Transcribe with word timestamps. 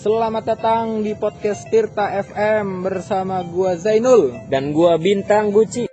Selamat 0.00 0.56
datang 0.56 1.04
di 1.04 1.12
podcast 1.12 1.68
Tirta 1.68 2.08
FM 2.24 2.80
bersama 2.80 3.44
gua 3.44 3.76
Zainul. 3.76 4.32
Dan 4.48 4.72
gua 4.72 4.96
Bintang 4.96 5.52
Guci. 5.52 5.89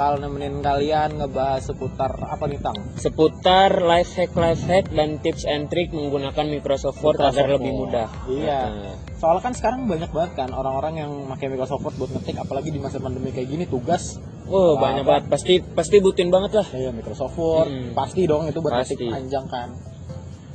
Bakal 0.00 0.16
nemenin 0.16 0.64
kalian 0.64 1.12
ngebahas 1.12 1.60
seputar 1.60 2.08
apa 2.16 2.48
nih 2.48 2.56
Tang? 2.56 2.72
Seputar 2.96 3.84
life 3.84 4.16
hack 4.16 4.32
life 4.32 4.64
hack 4.64 4.88
dan 4.88 5.20
tips 5.20 5.44
and 5.44 5.68
trick 5.68 5.92
menggunakan 5.92 6.40
Microsoft 6.48 7.04
Word 7.04 7.20
Microsoft 7.20 7.36
agar 7.36 7.46
lebih 7.52 7.72
mudah. 7.76 8.08
Iya. 8.24 8.60
Nah, 8.64 8.96
Soalnya 9.12 9.42
kan 9.44 9.52
sekarang 9.52 9.80
banyak 9.84 10.08
banget 10.08 10.32
kan 10.34 10.48
orang-orang 10.50 10.94
yang 10.96 11.10
pakai 11.28 11.52
Microsoft 11.52 11.84
Word 11.84 11.96
buat 12.00 12.10
ngetik 12.16 12.40
apalagi 12.40 12.72
di 12.72 12.80
masa 12.80 12.96
pandemi 12.96 13.28
kayak 13.28 13.44
gini 13.46 13.68
tugas 13.68 14.16
Oh, 14.48 14.74
Apa? 14.74 14.82
banyak 14.82 15.04
banget. 15.04 15.24
Pasti 15.28 15.54
pasti 15.60 15.96
butuhin 16.00 16.32
banget 16.32 16.56
lah. 16.56 16.66
ya 16.72 16.88
Microsoft 16.90 17.36
Word 17.36 17.68
Mm-mm. 17.68 17.92
pasti 17.92 18.24
dong 18.24 18.48
itu 18.48 18.58
buat 18.58 18.72
Pasti. 18.72 18.96
ngetik 18.96 19.12
panjang 19.12 19.46
kan. 19.46 19.68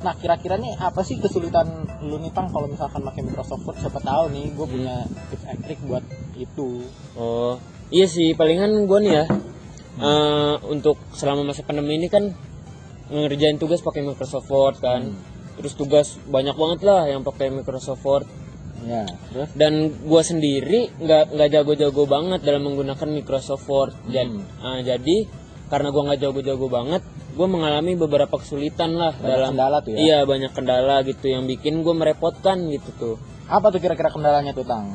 Nah 0.02 0.14
kira-kira 0.18 0.58
nih 0.58 0.74
apa 0.76 1.00
sih 1.00 1.16
kesulitan 1.16 1.70
lu 2.02 2.18
nih 2.18 2.34
Tang 2.34 2.50
kalau 2.50 2.66
misalkan 2.66 3.00
pakai 3.00 3.22
Microsoft 3.22 3.62
Word? 3.62 3.78
Siapa 3.78 4.02
tahu 4.02 4.34
nih 4.34 4.50
gue 4.52 4.66
punya 4.66 4.96
tips 5.30 5.46
and 5.46 5.60
trick 5.62 5.78
buat 5.82 6.02
itu. 6.34 6.82
Oh, 7.14 7.62
iya 7.96 8.06
sih 8.06 8.36
palingan 8.36 8.84
gua 8.84 9.00
nih 9.00 9.14
ya. 9.14 9.26
eh, 9.98 10.56
untuk 10.68 11.00
selama 11.16 11.48
masa 11.48 11.64
pandemi 11.64 11.96
ini 11.96 12.12
kan 12.12 12.36
ngerjain 13.08 13.56
tugas 13.56 13.80
pakai 13.80 14.04
Microsoft 14.04 14.50
Word 14.50 14.76
kan. 14.78 15.02
Hmm. 15.08 15.16
Terus 15.56 15.74
tugas 15.74 16.08
banyak 16.28 16.52
banget 16.54 16.80
lah 16.84 17.08
yang 17.08 17.24
pakai 17.24 17.48
Microsoft 17.50 18.04
Word. 18.04 18.28
Ya, 18.84 19.08
terus? 19.32 19.50
dan 19.56 19.74
gua 20.04 20.22
sendiri 20.22 20.92
nggak 21.00 21.34
nggak 21.34 21.50
jago-jago 21.50 22.04
banget 22.06 22.44
dalam 22.44 22.70
menggunakan 22.70 23.08
Microsoft 23.10 23.66
Word 23.66 23.96
Hmm. 24.06 24.44
ah, 24.62 24.78
jadi 24.84 25.26
karena 25.72 25.90
gua 25.90 26.12
nggak 26.12 26.22
jago-jago 26.22 26.68
banget 26.70 27.02
gua 27.34 27.48
mengalami 27.48 27.96
beberapa 27.96 28.36
kesulitan 28.36 28.94
lah 28.94 29.16
Banyak 29.16 29.26
dalam 29.26 29.50
kendala 29.56 29.78
tuh 29.80 29.90
ya? 29.90 29.98
iya 29.98 30.18
banyak 30.22 30.52
kendala 30.54 31.02
gitu 31.02 31.26
yang 31.26 31.48
bikin 31.48 31.82
gua 31.82 31.96
merepotkan 31.96 32.68
gitu 32.68 32.90
tuh 32.94 33.16
Apa 33.48 33.72
tuh 33.72 33.80
kira-kira 33.80 34.12
kendalanya 34.12 34.52
tuh 34.52 34.68
Tang? 34.68 34.86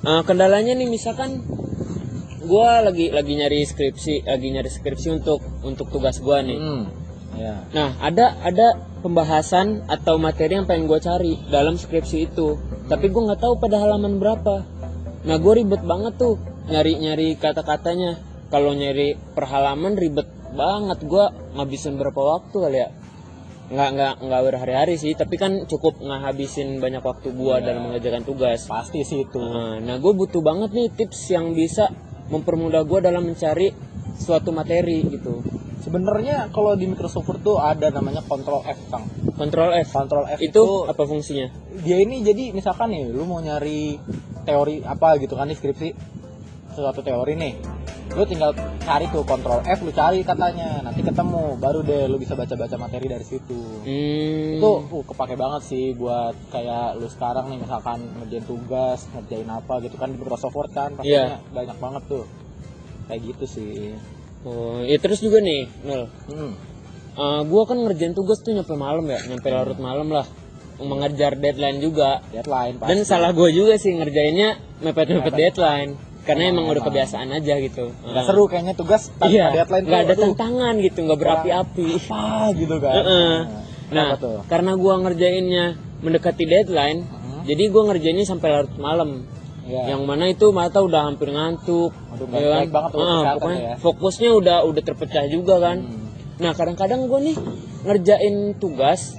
Ah, 0.00 0.22
kendalanya 0.22 0.72
nih 0.72 0.88
misalkan 0.88 1.44
gua 2.44 2.84
lagi 2.84 3.10
lagi 3.10 3.32
nyari 3.34 3.64
skripsi 3.64 4.28
lagi 4.28 4.48
nyari 4.52 4.70
skripsi 4.70 5.08
untuk 5.10 5.40
untuk 5.64 5.88
tugas 5.90 6.20
gua 6.20 6.44
nih 6.44 6.58
Hmm. 6.60 6.84
Ya. 7.34 7.66
Nah, 7.74 7.98
ada 7.98 8.38
ada 8.46 8.78
pembahasan 9.02 9.82
atau 9.90 10.22
materi 10.22 10.54
yang 10.54 10.70
pengen 10.70 10.86
gue 10.86 11.02
cari 11.02 11.34
dalam 11.50 11.74
skripsi 11.74 12.30
itu, 12.30 12.54
tapi 12.86 13.10
gue 13.10 13.22
nggak 13.26 13.42
tahu 13.42 13.58
pada 13.58 13.82
halaman 13.82 14.22
berapa. 14.22 14.62
Nah, 15.26 15.36
gue 15.42 15.52
ribet 15.58 15.82
banget 15.82 16.14
tuh 16.14 16.38
nyari-nyari 16.70 17.34
kata-katanya. 17.34 18.22
Kalau 18.54 18.70
nyari 18.70 19.18
per 19.34 19.50
halaman 19.50 19.98
ribet 19.98 20.30
banget, 20.54 21.02
gue 21.02 21.24
ngabisin 21.58 21.98
berapa 21.98 22.20
waktu 22.22 22.54
kali 22.54 22.78
ya? 22.86 22.88
Nggak 23.66 23.88
nggak 23.98 24.14
nggak 24.30 24.42
berhari-hari 24.46 24.94
sih, 24.94 25.18
tapi 25.18 25.34
kan 25.34 25.66
cukup 25.66 25.98
ngabisin 25.98 26.78
banyak 26.78 27.02
waktu 27.02 27.34
gue 27.34 27.54
Iya. 27.58 27.66
dalam 27.66 27.90
mengerjakan 27.90 28.22
tugas. 28.22 28.70
Pasti 28.70 29.02
sih 29.02 29.26
itu. 29.26 29.42
Nah, 29.42 29.82
nah 29.82 29.96
gue 29.98 30.12
butuh 30.14 30.38
banget 30.38 30.70
nih 30.70 30.86
tips 30.86 31.34
yang 31.34 31.50
bisa 31.50 31.90
mempermudah 32.32 32.82
gue 32.86 32.98
dalam 33.04 33.24
mencari 33.26 33.72
suatu 34.16 34.54
materi 34.54 35.04
gitu. 35.10 35.42
Sebenarnya 35.84 36.48
kalau 36.48 36.72
di 36.72 36.88
Microsoft 36.88 37.28
Word 37.28 37.40
tuh 37.44 37.60
ada 37.60 37.92
namanya 37.92 38.24
Control 38.24 38.64
F, 38.64 38.88
Kang. 38.88 39.04
Control 39.36 39.76
F. 39.84 39.92
Control 39.92 40.24
F 40.32 40.40
Itu 40.40 40.88
apa 40.88 41.04
fungsinya? 41.04 41.52
dia 41.84 42.00
ini 42.00 42.24
jadi 42.24 42.56
misalkan 42.56 42.88
nih 42.88 43.12
lu 43.12 43.28
mau 43.28 43.42
nyari 43.44 44.00
teori 44.48 44.80
apa 44.80 45.20
gitu 45.20 45.36
kan 45.36 45.44
di 45.44 45.52
skripsi 45.52 45.88
sesuatu 46.72 47.04
teori 47.04 47.36
nih. 47.36 47.83
Lu 48.14 48.22
tinggal 48.22 48.54
cari 48.78 49.10
tuh 49.10 49.26
Control 49.26 49.58
F 49.66 49.78
lu 49.82 49.90
cari 49.90 50.22
katanya, 50.22 50.86
nanti 50.86 51.02
ketemu 51.02 51.58
baru 51.58 51.82
deh 51.82 52.06
lu 52.06 52.16
bisa 52.22 52.38
baca-baca 52.38 52.78
materi 52.78 53.10
dari 53.10 53.26
situ. 53.26 53.58
Hmm. 53.82 54.62
Itu 54.62 54.70
uh, 54.86 55.02
kepake 55.02 55.34
banget 55.34 55.62
sih 55.66 55.98
buat 55.98 56.34
kayak 56.54 57.02
lu 57.02 57.10
sekarang 57.10 57.50
nih 57.50 57.58
misalkan 57.58 57.98
ngerjain 58.22 58.46
tugas, 58.46 59.10
ngerjain 59.10 59.50
apa 59.50 59.82
gitu 59.82 59.98
kan 59.98 60.14
di 60.14 60.16
Microsoft 60.22 60.54
Word 60.54 60.70
kan 60.70 60.94
pastinya 60.94 61.42
banyak 61.50 61.76
banget 61.82 62.02
tuh. 62.06 62.24
Kayak 63.10 63.20
gitu 63.34 63.44
sih. 63.50 63.98
Oh, 64.46 64.78
ya 64.84 64.96
terus 65.00 65.18
juga 65.18 65.42
nih, 65.42 65.66
Nol. 65.82 66.04
Hmm. 66.30 66.52
Eh, 67.14 67.40
gua 67.50 67.62
kan 67.66 67.78
ngerjain 67.82 68.14
tugas 68.14 68.42
tuh 68.42 68.54
nyampe 68.54 68.74
malam 68.78 69.06
ya, 69.10 69.22
nyampe 69.26 69.48
larut 69.50 69.78
malam 69.82 70.10
lah. 70.10 70.26
Mengejar 70.78 71.38
deadline 71.38 71.78
juga. 71.78 72.22
Deadline 72.30 72.78
pasti. 72.78 72.90
Dan 72.90 72.98
salah 73.06 73.30
gua 73.34 73.50
juga 73.50 73.74
sih 73.78 73.94
ngerjainnya 73.94 74.58
mepet-mepet 74.82 75.34
Mepet. 75.34 75.38
deadline. 75.38 76.13
Karena 76.24 76.42
emang, 76.48 76.64
Emang, 76.64 76.72
udah 76.72 76.80
emang. 76.80 76.88
kebiasaan 76.90 77.28
aja 77.30 77.54
gitu. 77.58 77.84
Nggak 78.02 78.24
seru 78.24 78.44
kayaknya 78.46 78.72
tugas 78.72 79.12
tanpa 79.12 79.28
Iya, 79.28 79.46
deadline 79.54 79.84
nggak 79.84 80.02
ada 80.02 80.14
tantangan 80.16 80.74
gitu, 80.80 80.98
nggak 81.00 81.18
berapi-api. 81.20 81.86
apa 82.00 82.24
gitu 82.56 82.76
kan. 82.80 82.94
Heeh. 82.96 83.34
Nah, 83.84 84.04
Kenapa 84.08 84.14
tuh? 84.16 84.38
karena 84.48 84.72
gua 84.74 84.94
ngerjainnya 84.98 85.64
mendekati 86.00 86.44
deadline, 86.44 87.04
Mhm. 87.04 87.38
jadi 87.44 87.62
gua 87.68 87.82
ngerjainnya 87.86 88.24
sampai 88.24 88.48
larut 88.50 88.74
malam. 88.74 89.10
Iya. 89.64 89.96
Yang 89.96 90.02
mana 90.02 90.24
itu 90.26 90.46
mata 90.50 90.80
udah 90.80 91.00
hampir 91.06 91.28
ngantuk. 91.28 91.92
Aduh, 92.10 92.28
ya 92.30 92.48
baik 92.58 92.70
banget 92.70 92.90
pokoknya 92.92 93.56
ya. 93.56 93.74
fokusnya 93.78 94.30
udah 94.34 94.56
udah 94.64 94.82
terpecah 94.82 95.24
juga 95.26 95.56
kan. 95.58 95.76
Hmm. 95.80 96.04
Nah 96.36 96.52
kadang-kadang 96.52 97.06
gue 97.06 97.20
nih 97.22 97.36
ngerjain 97.82 98.36
tugas 98.54 99.16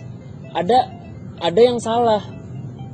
ada 0.51 0.89
ada 1.37 1.57
yang 1.59 1.77
salah 1.77 2.21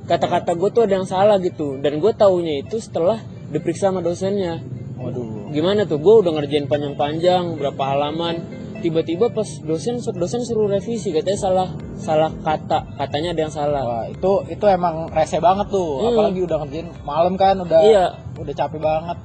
kata-kata 0.04 0.52
gue 0.54 0.70
tuh 0.70 0.84
ada 0.84 0.94
yang 0.94 1.06
salah 1.06 1.38
gitu 1.38 1.76
dan 1.78 1.98
gue 1.98 2.12
taunya 2.12 2.60
itu 2.60 2.78
setelah 2.78 3.20
diperiksa 3.52 3.92
sama 3.92 4.00
dosennya 4.00 4.64
Waduh. 4.96 5.52
gimana 5.52 5.84
tuh 5.84 5.98
gue 5.98 6.16
udah 6.22 6.32
ngerjain 6.34 6.66
panjang-panjang 6.66 7.58
berapa 7.58 7.84
halaman 7.84 8.42
tiba-tiba 8.82 9.30
pas 9.30 9.46
dosen 9.62 9.98
dosen 10.02 10.42
suruh 10.42 10.66
revisi 10.66 11.12
katanya 11.12 11.38
salah 11.38 11.70
salah 11.96 12.34
kata 12.34 12.98
katanya 12.98 13.30
ada 13.30 13.42
yang 13.46 13.54
salah 13.54 13.82
Wah, 13.84 14.06
itu 14.08 14.32
itu 14.50 14.66
emang 14.66 15.06
rese 15.12 15.38
banget 15.38 15.70
tuh. 15.70 16.02
Hmm. 16.02 16.10
Apalagi 16.12 16.42
udah 16.42 16.58
ngerjain 16.60 16.90
malam 17.04 17.38
kan 17.38 17.62
udah 17.62 17.78
Iya. 17.78 18.06
udah 18.36 18.54
capek 18.56 18.82
banget. 18.82 19.18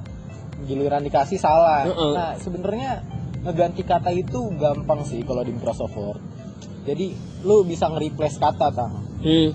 Giliran 0.61 1.01
dikasih 1.01 1.41
salah. 1.41 1.89
Heeh. 1.89 2.11
Nah, 2.13 2.31
sebenarnya 2.37 3.01
ngeganti 3.41 3.81
kata 3.81 4.13
itu 4.13 4.53
gampang 4.53 5.01
sih 5.01 5.25
kalau 5.25 5.41
di 5.41 5.49
Microsoft 5.49 5.93
Word. 5.95 6.21
Jadi 6.85 7.17
lu 7.41 7.65
bisa 7.65 7.89
nge-replace 7.89 8.37
kata, 8.37 8.69
Tang. 8.69 8.93
hmm, 9.19 9.49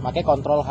Pakai 0.00 0.20
Control 0.20 0.60
H. 0.60 0.70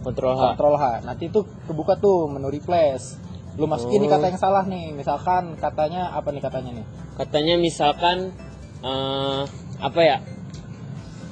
kontrol 0.00 0.32
H 0.32 0.42
Control 0.52 0.74
H. 0.74 0.84
Nanti 1.02 1.24
itu 1.26 1.40
kebuka 1.64 1.94
tuh 1.94 2.26
menu 2.26 2.48
replace. 2.48 3.18
Lu 3.54 3.66
masukin 3.66 3.98
nih 3.98 4.08
Oh. 4.08 4.12
kata 4.12 4.24
yang 4.28 4.38
salah 4.38 4.64
nih. 4.64 4.92
Misalkan 4.92 5.54
katanya 5.56 6.10
apa 6.10 6.28
nih 6.28 6.40
katanya 6.40 6.72
nih? 6.74 6.86
katanya 7.14 7.54
misalkan 7.56 8.30
eh, 8.80 9.42
apa 9.78 10.00
ya 10.00 10.18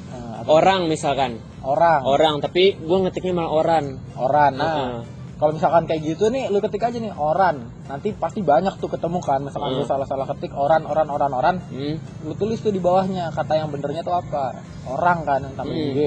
Eh, 0.09 0.33
apa? 0.37 0.49
orang 0.49 0.87
misalkan 0.87 1.39
orang. 1.63 2.03
orang 2.03 2.35
tapi 2.39 2.75
gue 2.75 2.99
ngetiknya 3.01 3.33
malah 3.35 3.53
orang 3.53 3.85
Oran. 4.17 4.53
Nah, 4.53 4.67
Heeh. 4.73 4.99
kalau 5.37 5.53
misalkan 5.53 5.85
kayak 5.85 6.03
gitu 6.05 6.27
nih, 6.27 6.49
lu 6.49 6.59
ketik 6.59 6.81
aja 6.81 6.97
nih 6.97 7.13
oran. 7.13 7.69
Nanti 7.85 8.11
pasti 8.13 8.41
banyak 8.41 8.79
tuh 8.79 8.89
ketemu 8.89 9.19
kan. 9.21 9.43
Misalkan 9.43 9.71
lu 9.73 9.83
Hmm. 9.83 9.91
salah-salah 9.93 10.27
ketik 10.27 10.55
oran, 10.55 10.83
oran, 10.85 11.07
oran, 11.07 11.31
oran. 11.31 11.57
hmm. 11.61 12.25
Lu 12.25 12.33
tulis 12.33 12.59
tuh 12.59 12.71
di 12.71 12.79
bawahnya 12.79 13.29
kata 13.31 13.53
yang 13.57 13.69
benernya 13.69 14.01
tuh 14.01 14.17
apa? 14.17 14.57
Orang 14.87 15.23
kan, 15.23 15.43
tambah 15.53 15.71
Hmm. 15.71 15.93
G. 15.93 15.99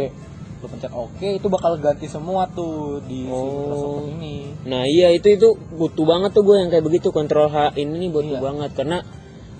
Lu 0.59 0.67
pencet 0.67 0.91
oke, 0.91 1.23
itu 1.23 1.47
bakal 1.47 1.79
ganti 1.79 2.03
semua 2.05 2.43
tuh 2.51 2.99
di 3.01 3.23
si 3.23 3.31
Oh. 3.31 3.47
Microsoft 3.63 3.95
Word 3.95 4.07
ini. 4.13 4.35
Nah 4.67 4.83
iya 4.83 5.07
itu 5.09 5.27
itu 5.29 5.47
butuh 5.71 6.03
banget 6.03 6.35
tuh 6.35 6.43
gue 6.43 6.55
yang 6.55 6.67
kayak 6.67 6.83
begitu 6.83 7.09
kontrol 7.09 7.47
H 7.47 7.73
ini 7.75 7.95
nih 7.95 8.09
butuh 8.11 8.35
Iya. 8.35 8.43
banget 8.43 8.71
karena 8.75 8.97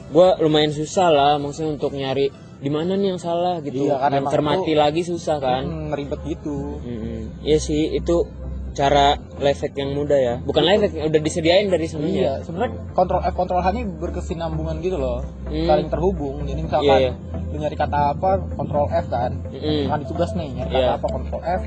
gue 0.10 0.28
lumayan 0.42 0.74
susah 0.74 1.08
lah 1.08 1.34
maksudnya 1.38 1.78
untuk 1.78 1.94
nyari 1.94 2.28
di 2.60 2.68
mana 2.68 3.00
nih 3.00 3.16
yang 3.16 3.22
salah 3.22 3.64
gitu. 3.64 3.88
Iya, 3.88 3.96
kan 3.96 4.12
emang 4.12 4.34
cermati 4.36 4.76
lagi 4.76 5.02
susah 5.02 5.40
kan. 5.40 5.64
Hmm, 5.64 5.96
ribet 5.96 6.20
gitu. 6.28 6.84
Mm-mm. 6.84 7.40
Iya 7.40 7.58
sih 7.58 7.96
itu 7.96 8.28
cara 8.72 9.06
life 9.38 9.60
hack 9.60 9.74
yang 9.74 9.92
mudah 9.92 10.16
ya. 10.16 10.36
Bukan 10.40 10.62
life 10.62 10.82
hack 10.84 10.94
udah 11.04 11.20
disediain 11.20 11.68
dari 11.68 11.84
Iya, 11.84 11.92
sebelumnya. 11.92 12.34
sebenarnya 12.42 12.72
kontrol 12.92 13.22
F, 13.22 13.34
kontrol 13.34 13.60
H 13.60 13.68
ini 13.72 13.84
berkesinambungan 13.84 14.76
gitu 14.80 14.96
loh, 14.96 15.20
Hmm. 15.46 15.66
saling 15.66 15.88
terhubung. 15.88 16.44
Jadi 16.44 16.60
misalkan 16.62 17.00
Iya, 17.02 17.12
iya. 17.12 17.12
lu 17.46 17.58
nyari 17.58 17.76
kata 17.76 18.14
apa, 18.14 18.30
kontrol 18.54 18.86
F 18.88 19.06
kan, 19.08 19.32
Mm-mm. 19.48 19.88
kan 19.88 19.98
ditugas 20.00 20.32
nih 20.34 20.48
nyari 20.54 20.70
Iya. 20.72 20.80
kata 20.80 20.94
apa 20.96 21.08
kontrol 21.10 21.42
F 21.42 21.62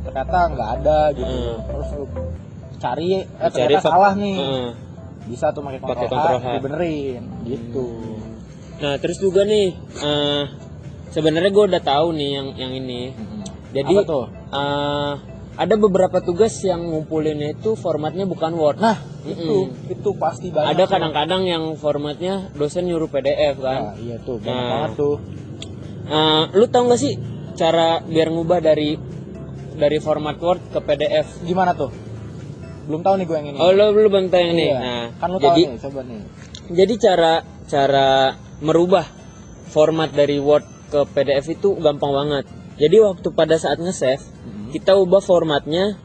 ternyata 0.00 0.38
nggak 0.48 0.68
ada 0.74 0.98
gitu 1.12 1.28
Heeh. 1.28 1.56
terus 1.62 1.88
lu 1.92 2.04
cari 2.78 3.10
eh 3.12 3.26
Cari 3.44 3.52
ternyata 3.68 3.76
fak- 3.78 3.92
salah 3.92 4.12
nih 4.14 4.36
Heeh. 4.38 4.68
bisa 5.26 5.46
tuh 5.50 5.60
pakai 5.60 5.78
kontrol, 5.78 5.94
Pakai 5.94 6.08
kontrol 6.08 6.32
H, 6.32 6.40
H. 6.40 6.48
dibenerin 6.54 7.22
gitu 7.44 7.86
Nah 8.78 8.94
terus 8.96 9.18
juga 9.18 9.42
nih 9.42 9.74
eh, 9.98 10.42
sebenarnya 11.08 11.50
gue 11.50 11.64
udah 11.66 11.82
tahu 11.82 12.06
nih 12.12 12.28
yang 12.30 12.46
yang 12.56 12.72
ini. 12.72 13.12
Jadi 13.68 13.90
Apa 13.92 14.06
tuh 14.06 14.24
eh, 14.30 15.12
ada 15.58 15.74
beberapa 15.74 16.22
tugas 16.22 16.54
yang 16.62 16.86
ngumpulinnya 16.86 17.52
itu 17.52 17.74
formatnya 17.74 18.24
bukan 18.24 18.54
Word. 18.54 18.78
nah 18.78 18.94
itu 19.24 19.74
itu 19.84 20.10
pasti 20.14 20.48
banyak 20.48 20.70
ada 20.72 20.84
kadang-kadang 20.86 21.42
yang 21.44 21.74
formatnya 21.74 22.48
dosen 22.54 22.86
nyuruh 22.86 23.06
PDF 23.06 23.58
Nah, 23.58 23.64
kan. 23.66 23.80
iya 23.98 24.16
tuh 24.18 24.38
banyak 24.38 24.54
Nah. 24.56 24.70
banget 24.72 24.92
tuh 24.96 25.16
Eh, 26.08 26.42
lu 26.54 26.64
tau 26.66 26.88
gak 26.88 26.96
sih 26.96 27.20
cara 27.52 28.00
biar 28.00 28.30
ngubah 28.30 28.62
dari 28.62 28.96
dari 29.74 29.98
format 29.98 30.38
Word 30.38 30.72
ke 30.72 30.80
PDF? 30.80 31.44
gimana 31.44 31.74
tuh 31.74 31.92
belum 32.86 33.04
tahu 33.04 33.14
nih 33.14 33.26
gue 33.28 33.36
yang 33.36 33.48
ini 33.50 33.58
Oh, 33.58 33.68
lu 33.70 33.92
lu 33.92 34.08
belum 34.08 34.32
tahu 34.32 34.40
yang 34.40 34.52
ini. 34.54 34.64
Iya. 34.64 34.78
Nah, 34.78 35.04
kan 35.18 35.28
lu 35.28 35.36
jadi 35.36 35.52
tahu 35.60 35.68
nih 35.68 35.80
coba 35.82 36.00
nih 36.02 36.20
jadi 36.70 36.94
cara 36.96 37.32
cara 37.66 38.08
merubah 38.58 39.04
format 39.66 40.08
dari 40.10 40.38
Word 40.38 40.64
ke 40.88 41.04
PDF 41.06 41.44
itu 41.50 41.76
gampang 41.76 42.08
banget. 42.10 42.44
Jadi 42.78 42.96
waktu 42.98 43.28
pada 43.30 43.54
saat 43.54 43.76
nge-save, 43.76 44.24
Hmm. 44.68 44.70
kita 44.70 44.92
ubah 44.94 45.18
formatnya. 45.18 45.96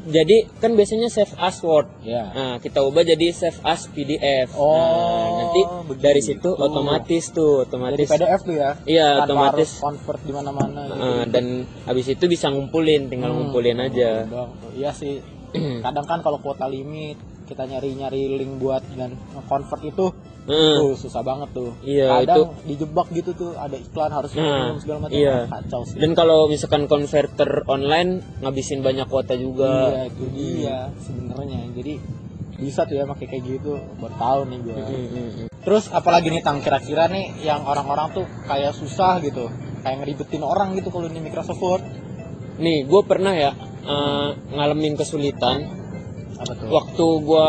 Jadi 0.00 0.48
kan 0.56 0.72
biasanya 0.72 1.06
save 1.06 1.36
as 1.36 1.60
Word. 1.60 1.84
Ya. 2.00 2.32
Nah, 2.32 2.54
kita 2.56 2.80
ubah 2.80 3.04
jadi 3.04 3.28
save 3.30 3.60
as 3.60 3.84
PDF. 3.86 4.56
Oh, 4.56 4.72
Nah, 4.72 5.28
nanti 5.38 5.60
begitu. 5.84 6.00
dari 6.00 6.20
situ 6.22 6.48
otomatis 6.50 7.28
tuh, 7.28 7.52
Jadi 7.58 7.68
otomatis. 7.68 8.08
PDF 8.08 8.40
tuh 8.40 8.54
ya. 8.54 8.70
Iya, 8.82 9.08
Tanpa 9.18 9.26
otomatis. 9.26 9.68
harus 9.68 9.84
convert 9.84 10.20
di 10.22 10.32
mana-mana 10.32 10.80
gitu. 10.82 10.96
Nah, 10.96 11.22
dan 11.28 11.44
habis 11.84 12.06
itu 12.08 12.24
bisa 12.24 12.48
ngumpulin, 12.48 13.06
tinggal 13.06 13.30
Hmm. 13.30 13.38
ngumpulin 13.44 13.76
aja. 13.78 14.24
Iya 14.72 14.90
sih. 14.92 15.20
Kadang 15.84 16.06
kan 16.06 16.18
kalau 16.22 16.40
kuota 16.40 16.64
limit 16.64 17.16
kita 17.44 17.64
nyari-nyari 17.64 18.32
link 18.34 18.56
buat 18.56 18.80
dan 18.94 19.12
convert 19.44 19.82
itu. 19.82 20.08
Tuh 20.48 20.96
susah 20.96 21.20
banget 21.20 21.48
tuh. 21.52 21.70
Iya, 21.80 22.24
Kadang 22.24 22.56
dijebak 22.64 23.06
gitu 23.12 23.30
tuh 23.32 23.50
ada 23.52 23.76
iklan 23.76 24.08
harus 24.08 24.32
Nah, 24.32 24.72
minum 24.72 24.78
segala 24.80 24.98
macam 25.04 25.14
iya. 25.14 25.44
kacau 25.44 25.80
sih. 25.84 26.00
Dan 26.00 26.12
kalau 26.12 26.48
misalkan 26.48 26.88
converter 26.88 27.62
online 27.66 28.10
ngabisin 28.40 28.80
banyak 28.80 29.04
kuota 29.06 29.32
Iya, 29.32 29.40
juga. 29.40 29.72
itu 30.08 30.24
dia 30.32 30.88
sebenarnya. 30.98 31.60
Jadi 31.72 31.94
bisa 32.58 32.82
tuh 32.82 32.96
ya 32.96 33.06
pakai 33.06 33.26
kayak 33.28 33.42
gitu 33.44 33.72
baru 33.96 34.14
tahu 34.16 34.40
nih 34.46 34.58
gue. 34.58 34.74
Hmm, 34.74 34.88
hmm, 35.06 35.28
hmm. 35.36 35.46
Terus 35.62 35.84
apalagi 35.88 36.32
nih 36.32 36.40
tang 36.40 36.58
kira-kira 36.58 37.06
nih 37.06 37.44
yang 37.44 37.62
orang-orang 37.62 38.10
tuh 38.10 38.24
kayak 38.44 38.72
susah 38.72 39.20
gitu, 39.20 39.46
kayak 39.80 40.00
ngeribetin 40.00 40.42
orang 40.42 40.74
gitu 40.74 40.88
kalau 40.88 41.06
di 41.06 41.20
Microsoft 41.20 41.60
Word. 41.60 41.84
Nih, 42.58 42.82
gue 42.82 43.02
pernah 43.04 43.30
ya 43.30 43.52
eh, 43.84 44.28
ngalamin 44.50 44.96
kesulitan 44.96 45.70
Apa 46.34 46.52
tuh? 46.52 46.66
waktu 46.68 47.06
gue 47.22 47.48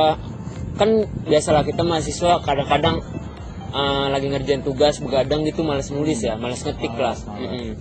kan 0.79 0.89
biasalah 1.25 1.61
kita 1.61 1.83
mahasiswa 1.83 2.39
kadang-kadang 2.39 3.03
eh, 3.69 4.05
lagi 4.07 4.27
ngerjain 4.27 4.63
tugas 4.63 4.97
begadang 4.97 5.43
gitu 5.43 5.61
malas 5.61 5.91
nulis 5.91 6.17
ya, 6.19 6.33
malas 6.33 6.63
ngetik 6.63 6.89
lah. 6.91 7.13
Malas, 7.13 7.21
malas. 7.21 7.39
Mm-mm. 7.43 7.71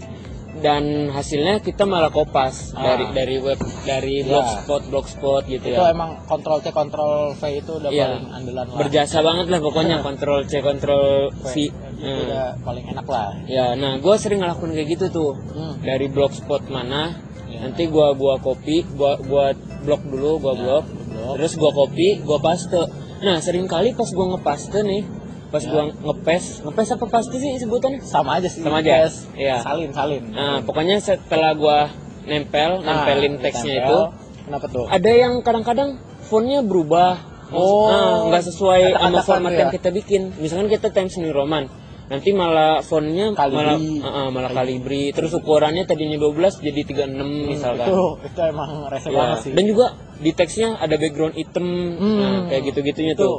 Dan 0.58 0.84
hasilnya 1.08 1.62
kita 1.62 1.86
malah 1.86 2.10
kopas 2.10 2.74
Ah. 2.74 2.82
dari 2.82 3.06
dari 3.14 3.36
web 3.38 3.56
dari 3.86 4.20
Ya. 4.20 4.26
blogspot 4.26 4.82
blogspot 4.90 5.42
gitu 5.46 5.62
itu 5.64 5.78
ya. 5.78 5.94
emang 5.94 6.18
kontrol 6.26 6.58
C 6.58 6.68
kontrol 6.70 7.30
V 7.32 7.42
itu 7.54 7.72
udah 7.72 7.88
Iya. 7.88 8.06
paling 8.10 8.26
andalan 8.34 8.66
lah. 8.66 8.76
Berjasa 8.76 9.22
banget 9.22 9.46
lah 9.46 9.60
pokoknya 9.62 9.96
kontrol 10.08 10.42
C 10.42 10.58
kontrol 10.58 11.30
V. 11.30 11.54
itu 11.62 11.70
Hmm. 11.98 12.26
udah 12.26 12.44
paling 12.60 12.84
enak 12.84 13.06
lah. 13.06 13.30
Ya, 13.46 13.74
nah 13.74 13.96
gue 13.96 14.14
sering 14.16 14.38
ngelakuin 14.38 14.70
kayak 14.72 14.88
gitu 14.92 15.06
tuh 15.08 15.30
Hmm. 15.48 15.78
dari 15.80 16.06
blogspot 16.06 16.66
mana 16.66 17.14
Iya. 17.46 17.58
nanti 17.64 17.86
gua 17.86 18.12
gua 18.12 18.36
copy 18.36 18.82
gua 18.92 19.14
gua 19.20 19.54
blok 19.80 20.02
dulu 20.04 20.36
gua 20.38 20.52
Ya, 20.52 20.60
blok 20.60 20.84
blok. 20.84 20.97
Terus 21.34 21.52
gua 21.54 21.70
copy 21.70 22.20
gua 22.20 22.38
paste 22.38 22.80
nah 23.18 23.36
sering 23.38 23.64
kali 23.64 23.92
pas 23.92 24.08
gua 24.08 24.32
ngepaste 24.32 24.80
nih 24.80 25.02
pas 25.46 25.58
Ya. 25.58 25.70
gua 25.70 25.82
ngepes 25.90 26.60
ngepes 26.62 26.88
apa 26.92 27.04
paste 27.06 27.34
sih 27.34 27.56
sebutannya 27.56 28.00
Sama 28.00 28.36
aja 28.36 28.46
sih. 28.46 28.60
Sama 28.60 28.78
aja? 28.78 29.02
Tes. 29.02 29.26
Iya. 29.34 29.56
Salin 29.58 29.90
salin. 29.90 30.22
nah 30.30 30.60
pokoknya 30.60 30.96
setelah 30.98 31.52
gua 31.52 31.88
nempel 32.22 32.78
Nah, 32.78 33.02
nempelin 33.02 33.36
teksnya 33.38 33.74
itu 33.82 33.98
Kenapa 34.44 34.66
tuh? 34.66 34.84
ada 34.86 35.10
yang 35.10 35.40
kadang-kadang 35.40 35.96
fontnya 36.22 36.60
berubah 36.60 37.16
Oh. 37.48 37.88
nah, 37.88 38.28
nggak 38.28 38.44
sesuai 38.44 38.92
sama 38.92 39.00
Kata-kata 39.10 39.24
format 39.24 39.50
ya? 39.50 39.58
yang 39.58 39.70
kita 39.72 39.88
bikin 39.90 40.22
misalkan 40.36 40.68
kita 40.68 40.88
Times 40.90 41.16
New 41.16 41.32
Roman 41.32 41.64
nanti 42.06 42.28
malah 42.30 42.80
fontnya 42.80 43.32
Calibri. 43.32 43.56
malah 43.58 43.76
uh, 43.76 44.08
uh, 44.18 44.26
malah 44.30 44.50
kalibri 44.50 45.02
terus 45.10 45.28
ukurannya 45.30 45.84
tadinya 45.84 46.16
12 46.18 46.60
jadi 46.62 46.80
36 47.04 47.08
misalkan 47.48 47.84
Itu 47.84 48.00
itu 48.22 48.40
emang 48.42 48.70
rese 48.86 49.08
Ya, 49.08 49.16
banget 49.18 49.38
sih. 49.42 49.52
Dan 49.52 49.64
juga 49.64 49.86
di 50.18 50.30
teksnya 50.30 50.76
ada 50.76 50.94
background 50.94 51.34
hitam, 51.34 51.66
Hmm, 51.94 52.18
nah, 52.18 52.38
kayak 52.46 52.62
gitu-gitunya 52.66 53.14
itu. 53.14 53.22
tuh. 53.22 53.38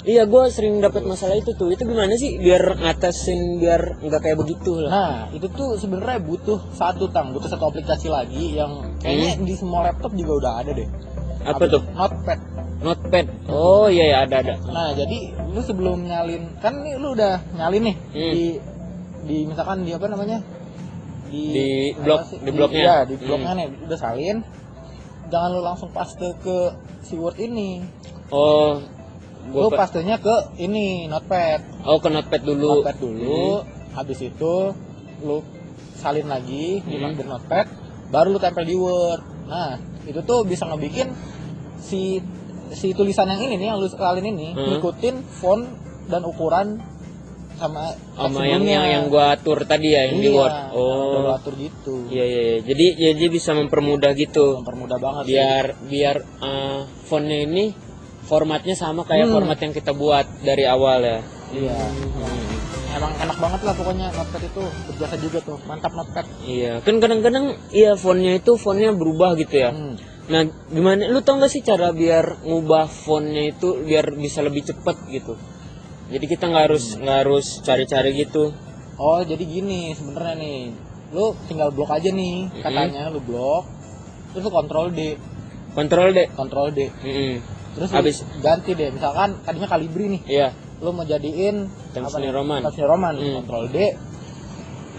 Iya, 0.00 0.24
gue 0.24 0.42
sering 0.48 0.80
dapat 0.80 1.04
masalah 1.04 1.36
itu 1.36 1.52
tuh. 1.52 1.68
Itu 1.68 1.84
gimana 1.84 2.16
sih 2.16 2.36
biar 2.36 2.72
ngatasin 2.74 3.60
biar 3.60 4.00
nggak 4.00 4.20
kayak 4.22 4.38
begitu 4.38 4.80
lah? 4.80 4.88
Nah, 4.88 5.12
itu 5.30 5.44
tuh 5.46 5.76
sebenarnya 5.76 6.16
butuh 6.18 6.56
satu 6.72 7.08
tang, 7.08 7.32
butuh 7.32 7.44
satu 7.46 7.68
aplikasi 7.68 8.08
lagi 8.08 8.54
yang 8.54 8.96
kayaknya 8.96 9.44
di 9.44 9.54
semua 9.54 9.84
laptop 9.84 10.12
juga 10.14 10.32
udah 10.34 10.52
ada 10.58 10.70
deh. 10.72 10.88
Hmm. 10.88 11.52
Apa 11.52 11.64
tuh? 11.66 11.82
Notepad. 11.90 12.38
Notepad. 12.80 13.26
Oh 13.46 13.86
iya 13.86 14.04
ya 14.10 14.18
ada 14.24 14.40
ada. 14.40 14.54
Nah, 14.62 14.96
jadi 14.96 15.18
lu 15.46 15.60
sebelum 15.60 16.00
nyalin, 16.02 16.48
kan 16.58 16.80
nih 16.80 16.96
lu 16.96 17.12
udah 17.12 17.36
nyalin 17.54 17.92
nih 17.92 17.96
Hmm. 18.10 18.32
di 18.32 18.44
di 19.22 19.36
misalkan 19.44 19.84
di 19.84 19.92
apa 19.92 20.06
namanya? 20.06 20.40
Di 21.28 21.92
blog- 21.94 22.24
sih? 22.24 22.40
di 22.40 22.50
blognya. 22.50 22.80
Iya, 22.80 22.96
di 23.04 23.14
Hmm. 23.14 23.24
blognya 23.28 23.52
nih 23.54 23.66
udah 23.84 23.98
salin. 23.98 24.36
Jangan 25.30 25.48
lu 25.48 25.60
langsung 25.60 25.90
paste 25.90 26.34
ke 26.36 26.56
si 27.00 27.14
Word 27.14 27.38
ini. 27.38 27.80
Oh, 28.28 28.82
Lu 29.46 29.54
gua 29.56 29.72
pa- 29.72 29.78
pastenya 29.80 30.18
ke 30.18 30.30
ini 30.58 31.06
Notepad. 31.06 31.62
oh 31.82 31.96
ke 31.96 32.08
Notepad 32.08 32.42
dulu. 32.42 32.82
Notepad 32.82 32.96
dulu, 32.98 33.62
habis 33.92 34.18
itu 34.20 34.54
lu 35.20 35.38
salin 35.94 36.26
lagi 36.26 36.80
di 36.80 36.94
Hmm. 36.94 37.14
di 37.14 37.24
Notepad, 37.24 37.66
baru 38.08 38.30
lu 38.30 38.38
tempel 38.38 38.64
di 38.64 38.74
Word. 38.74 39.22
Nah, 39.46 39.74
itu 40.02 40.20
tuh 40.20 40.42
bisa 40.42 40.66
ngebikin 40.66 41.10
si 41.78 42.18
si 42.70 42.92
tulisan 42.92 43.26
yang 43.26 43.40
ini 43.40 43.54
nih 43.56 43.66
yang 43.68 43.78
lu 43.78 43.88
salin 43.88 44.22
ini 44.24 44.50
Hmm. 44.50 44.66
ngikutin 44.68 45.14
font 45.32 45.66
dan 46.06 46.22
ukuran 46.22 46.78
sama 47.60 47.92
Sama 48.16 48.40
yang 48.42 48.64
yang 48.64 48.86
yang 48.88 49.04
gua 49.06 49.36
atur 49.36 49.62
tadi 49.62 49.92
ya 49.92 50.08
yang 50.08 50.18
di 50.18 50.32
Iya, 50.32 50.38
Word. 50.40 50.50
udah 50.50 50.66
lu 50.72 51.20
Oh. 51.28 51.36
atur 51.36 51.54
gitu. 51.54 51.94
Iya 52.08 52.24
iya 52.24 52.40
iya. 52.42 52.58
Jadi 52.64 52.86
ya 52.96 53.10
dia 53.12 53.28
bisa 53.28 53.52
mempermudah 53.52 54.10
gitu. 54.16 54.58
Mempermudah 54.58 54.96
banget. 54.96 55.22
Biar 55.28 55.64
biar 55.84 56.16
eh, 56.40 56.80
fontnya 57.04 57.38
ini 57.44 57.76
formatnya 58.24 58.72
sama 58.72 59.04
kayak 59.04 59.28
Hmm. 59.28 59.34
format 59.36 59.58
yang 59.58 59.70
kita 59.70 59.92
buat 59.92 60.24
dari 60.40 60.64
awal 60.64 60.98
ya. 61.02 61.20
Iya. 61.50 61.76
Emang 62.90 63.12
enak 63.16 63.38
banget 63.38 63.60
lah 63.62 63.74
pokoknya 63.76 64.06
Notepad 64.10 64.42
itu 64.42 64.62
berjasa 64.88 65.14
juga 65.16 65.38
tuh. 65.40 65.58
Mantap 65.62 65.92
Notepad. 65.92 66.26
Iya, 66.42 66.80
kan 66.80 66.98
kadang-kadang 66.98 67.44
iya 67.70 67.94
fontnya 67.94 68.34
itu 68.34 68.56
fontnya 68.56 68.90
berubah 68.90 69.36
gitu 69.36 69.54
ya. 69.56 69.70
Hmm. 69.70 69.94
Nah, 70.26 70.42
gimana? 70.66 71.06
Lu 71.06 71.18
tau 71.20 71.38
gak 71.38 71.50
sih 71.50 71.58
cara 71.58 71.90
biar 71.90 72.42
ngubah 72.42 72.86
fontnya 72.86 73.46
itu 73.46 73.82
biar 73.82 74.14
bisa 74.14 74.42
lebih 74.42 74.62
cepet 74.64 74.96
gitu? 75.08 75.34
Jadi 76.10 76.24
kita 76.26 76.44
nggak 76.44 76.64
harus 76.66 76.84
nggak 76.96 77.18
harus 77.22 77.46
cari-cari 77.60 78.10
gitu. 78.16 78.50
Oh 78.96 79.22
jadi 79.22 79.40
gini 79.40 79.94
sebenarnya 79.94 80.34
nih, 80.36 80.58
lu 81.10 81.32
tinggal 81.46 81.70
blok 81.70 81.88
aja 81.88 82.10
nih 82.10 82.50
Mm-mm. 82.50 82.60
katanya 82.60 83.08
lu 83.08 83.18
blok, 83.18 83.64
terus 84.30 84.42
lu 84.42 84.50
kontrol 84.50 84.90
D, 84.90 85.16
Kontrol 85.70 86.10
deh. 86.10 86.26
kontrol 86.30 86.68
D, 86.68 86.90
Mm-mm. 87.00 87.32
terus 87.72 87.88
Habis. 87.88 88.26
ganti 88.38 88.74
deh, 88.74 88.90
misalkan 88.90 89.40
tadinya 89.40 89.64
kalibri 89.66 90.10
nih, 90.10 90.22
Iya. 90.28 90.48
lu 90.78 90.90
mau 90.90 91.00
jadiin 91.02 91.64
nih? 91.64 92.28
Roman. 92.28 92.60
New 92.60 92.84
Roman, 92.84 93.14
Hmm. 93.16 93.34
kontrol 93.40 93.64
D. 93.68 93.76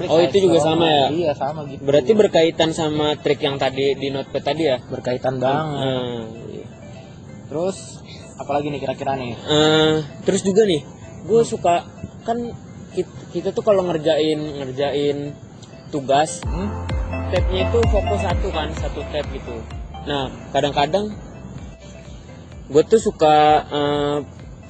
Oh, 0.01 0.17
itu 0.17 0.37
juga 0.41 0.57
New 0.57 0.65
sama 0.65 0.81
Roman. 0.81 0.89
ya? 0.89 1.07
Iya 1.13 1.31
sama 1.37 1.59
gitu. 1.69 1.81
Berarti 1.83 2.11
berkaitan 2.15 2.69
sama 2.71 3.13
trik 3.15 3.37
yang 3.39 3.61
tadi 3.61 3.93
di 3.93 4.09
notepad 4.09 4.41
tadi 4.41 4.63
ya? 4.65 4.81
berkaitan 4.81 5.37
banget. 5.37 5.77
Nah, 5.77 6.25
iya. 6.49 6.65
Terus 7.45 8.01
apalagi 8.33 8.73
nih 8.73 8.81
kira-kira 8.81 9.13
nih? 9.13 9.37
Eh, 9.37 9.95
terus 10.25 10.41
juga 10.41 10.65
nih, 10.65 10.81
gue 11.25 11.41
suka 11.45 11.85
kan 12.25 12.37
kita, 12.91 13.13
kita 13.31 13.49
tuh 13.55 13.63
kalau 13.63 13.87
ngerjain 13.87 14.39
ngerjain 14.61 15.33
tugas 15.93 16.41
Hmm? 16.47 16.69
tabnya 17.31 17.63
itu 17.67 17.79
fokus 17.87 18.21
satu 18.23 18.47
kan 18.51 18.67
satu 18.75 18.99
tab 19.11 19.25
gitu 19.31 19.55
nah 20.03 20.27
kadang-kadang 20.51 21.15
gue 22.71 22.83
tuh 22.87 22.99
suka 22.99 23.35
eh, 23.67 24.17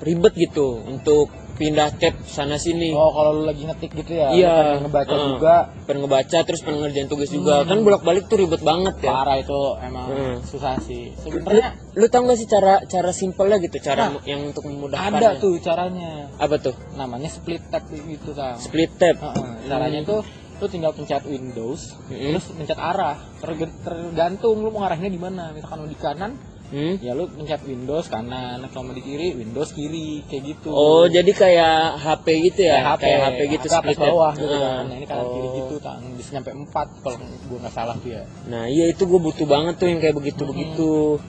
ribet 0.01 0.33
gitu 0.37 0.81
untuk 0.85 1.29
pindah 1.61 1.93
tab 1.93 2.17
sana 2.25 2.57
sini 2.57 2.89
Oh 2.91 3.11
kalau 3.11 3.31
lu 3.31 3.43
lagi 3.45 3.61
ngetik 3.61 3.93
gitu 3.95 4.11
ya? 4.15 4.27
Iya. 4.31 4.49
lu 4.49 4.57
pengen 4.57 4.81
ngebaca 4.83 5.13
Heeh. 5.13 5.29
juga. 5.29 5.55
pengen 5.85 5.99
ngebaca 6.01 6.37
terus 6.41 6.61
pengen 6.61 6.79
ngerjain 6.81 7.05
tugas 7.07 7.29
juga 7.29 7.53
Hmm. 7.55 7.67
kan 7.67 7.77
bolak-balik 7.83 8.23
tuh 8.25 8.37
ribet 8.39 8.61
banget 8.61 8.95
ya 8.99 9.11
Parah 9.13 9.37
itu 9.37 9.59
emang 9.79 10.07
Hmm. 10.07 10.35
susah 10.41 10.73
sih. 10.79 11.13
lu, 11.13 11.21
Sebenarnya 11.21 11.67
lu 11.93 12.05
tau 12.07 12.21
gak 12.23 12.35
sih 12.35 12.47
cara 12.47 12.81
cara 12.83 13.11
simpelnya 13.11 13.57
gitu 13.59 13.77
cara 13.79 14.09
Nah, 14.09 14.25
yang 14.25 14.41
untuk 14.43 14.65
memudahkan 14.65 15.13
ada 15.13 15.37
tuh 15.37 15.55
caranya. 15.57 16.33
apa 16.35 16.55
tuh 16.57 16.73
Namanya 16.91 17.29
split 17.29 17.61
tab 17.67 17.85
gitu 17.87 18.31
kan. 18.31 18.57
split 18.57 18.89
tab 18.95 19.15
Heeh, 19.15 19.69
caranya 19.69 20.01
Hmm. 20.01 20.09
tuh 20.09 20.21
lu 20.57 20.67
tinggal 20.67 20.91
pencet 20.91 21.21
Windows 21.23 21.97
Hmm. 22.05 22.31
terus 22.31 22.45
pencet 22.49 22.77
arah 22.77 23.17
Terg- 23.37 23.77
tergantung 23.81 24.57
lu 24.57 24.69
mau 24.69 24.81
arahnya 24.81 25.07
di 25.07 25.17
mana 25.17 25.49
misalkan 25.49 25.81
lu 25.81 25.87
di 25.87 25.95
kanan 25.95 26.37
Hmm? 26.71 26.95
ya 26.97 27.11
lu 27.11 27.27
pencet 27.27 27.59
Windows 27.63 28.07
kanan 28.07 28.63
kalau 28.65 28.83
mau 28.85 28.93
di 28.93 29.03
kiri 29.03 29.35
Windows 29.35 29.69
kiri 29.69 30.23
kayak 30.23 30.43
gitu 30.49 30.71
Oh, 30.71 31.03
jadi 31.05 31.27
kayak 31.27 31.75
HP 31.97 32.25
gitu 32.47 32.61
ya? 32.63 32.79
kayak 32.79 32.87
HP, 32.89 33.01
Kayak 33.03 33.19
HP 33.21 33.39
gitu 33.49 33.65
atas 33.67 33.75
split 33.77 33.91
tab. 33.93 34.05
bawah 34.07 34.31
gitu 34.33 34.47
Ah. 34.49 34.61
kan 34.61 34.83
nah, 34.85 34.95
ini 34.95 35.05
kanan 35.05 35.25
kiri 35.29 35.43
Oh. 35.43 35.55
gitu 35.57 35.75
kan 35.77 35.99
bisa 36.13 36.29
nyampe 36.31 36.49
4 36.53 36.71
kalau 36.97 37.17
gua 37.45 37.57
nggak 37.59 37.73
salah 37.73 37.95
tuh 37.97 38.09
ya 38.09 38.23
Nah, 38.47 38.63
iya 38.65 38.85
itu 38.87 39.03
gue 39.03 39.19
butuh 39.19 39.43
banget 39.45 39.73
tuh 39.75 39.87
yang 39.87 39.99
kayak 39.99 40.15
begitu-begitu. 40.15 41.19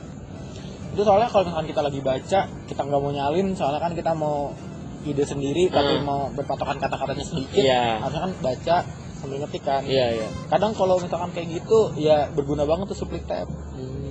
itu 0.89 1.01
soalnya 1.01 1.27
kalau 1.27 1.43
misalkan 1.43 1.67
kita 1.67 1.81
lagi 1.81 2.01
baca 2.01 2.41
kita 2.63 2.81
nggak 2.81 3.01
mau 3.01 3.11
nyalin 3.11 3.47
soalnya 3.53 3.81
kan 3.81 3.93
kita 3.93 4.13
mau 4.13 4.53
ide 5.03 5.25
sendiri 5.25 5.67
tapi 5.69 5.99
Hmm. 5.99 6.05
mau 6.05 6.21
berpatokan 6.31 6.79
kata-katanya 6.79 7.25
sedikit 7.25 7.59
Iya. 7.59 7.99
harusnya 7.99 8.21
kan 8.23 8.33
baca 8.39 8.77
sambil 9.17 9.37
ngetik 9.41 9.63
kan 9.63 9.83
Iya, 9.83 10.07
iya. 10.15 10.29
kadang 10.47 10.71
kalau 10.73 10.97
misalkan 10.97 11.31
kayak 11.31 11.49
gitu 11.57 11.79
ya 11.97 12.31
berguna 12.31 12.63
banget 12.63 12.87
tuh 12.87 12.99
split 13.01 13.25
tab 13.25 13.49
Hmm. 13.49 14.02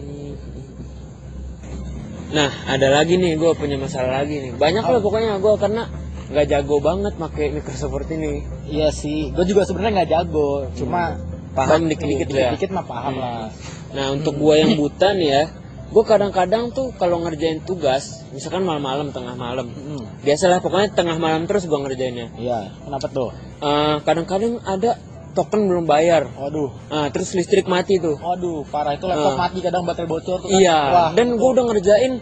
Nah, 2.32 2.50
ada 2.68 2.88
lagi 2.88 3.20
nih 3.20 3.36
gue 3.36 3.52
punya 3.54 3.76
masalah 3.76 4.24
lagi 4.24 4.40
nih. 4.40 4.52
Banyak 4.56 4.84
lah 4.88 5.00
pokoknya 5.04 5.38
gue 5.40 5.54
karena 5.60 5.84
nggak 6.32 6.48
jago 6.48 6.80
banget 6.80 7.14
pakai 7.20 7.52
Microsoft 7.52 8.08
ini. 8.08 8.48
Iya 8.72 8.88
sih. 8.92 9.36
Gue 9.36 9.44
juga 9.44 9.68
sebenarnya 9.68 10.04
nggak 10.04 10.12
jago. 10.16 10.72
Cuma 10.80 11.20
paham 11.52 11.92
dikit-dikit 11.92 12.32
ya. 12.32 12.56
dikit 12.56 12.72
mah 12.72 12.86
paham 12.88 13.14
Hmm. 13.16 13.22
lah. 13.22 13.48
Nah 13.92 14.06
untuk 14.16 14.40
gua 14.40 14.56
yang 14.56 14.80
buta 14.80 15.12
nih 15.12 15.30
ya, 15.30 15.44
gua 15.92 16.04
kadang-kadang 16.08 16.72
tuh 16.72 16.96
kalau 16.96 17.20
ngerjain 17.20 17.60
tugas, 17.68 18.24
misalkan 18.32 18.64
malam-malam, 18.64 19.12
tengah 19.12 19.36
malam, 19.36 19.68
Hmm. 19.68 20.08
biasalah 20.24 20.64
pokoknya 20.64 20.96
tengah 20.96 21.20
malam 21.20 21.44
terus 21.44 21.68
gua 21.68 21.84
ngerjainnya. 21.84 22.32
iya 22.40 22.72
kenapa 22.88 23.08
tuh? 23.12 23.36
Eh, 23.60 23.96
kadang-kadang 24.08 24.64
ada 24.64 24.96
token 25.32 25.66
belum 25.66 25.86
bayar, 25.86 26.28
waduh 26.32 26.70
Ah, 26.88 27.08
terus 27.08 27.32
listrik 27.32 27.66
mati 27.66 27.98
tuh. 27.98 28.16
waduh 28.16 28.64
parah 28.66 28.94
itu 28.94 29.04
laptop 29.04 29.34
Ah. 29.34 29.40
mati 29.42 29.60
kadang 29.60 29.82
baterai 29.82 30.06
bocor 30.06 30.38
tuh 30.38 30.48
kan. 30.48 30.56
Iya. 30.56 30.80
Wah, 30.90 31.10
Dan 31.12 31.36
gua 31.36 31.50
udah 31.54 31.66
ngerjain, 31.66 32.20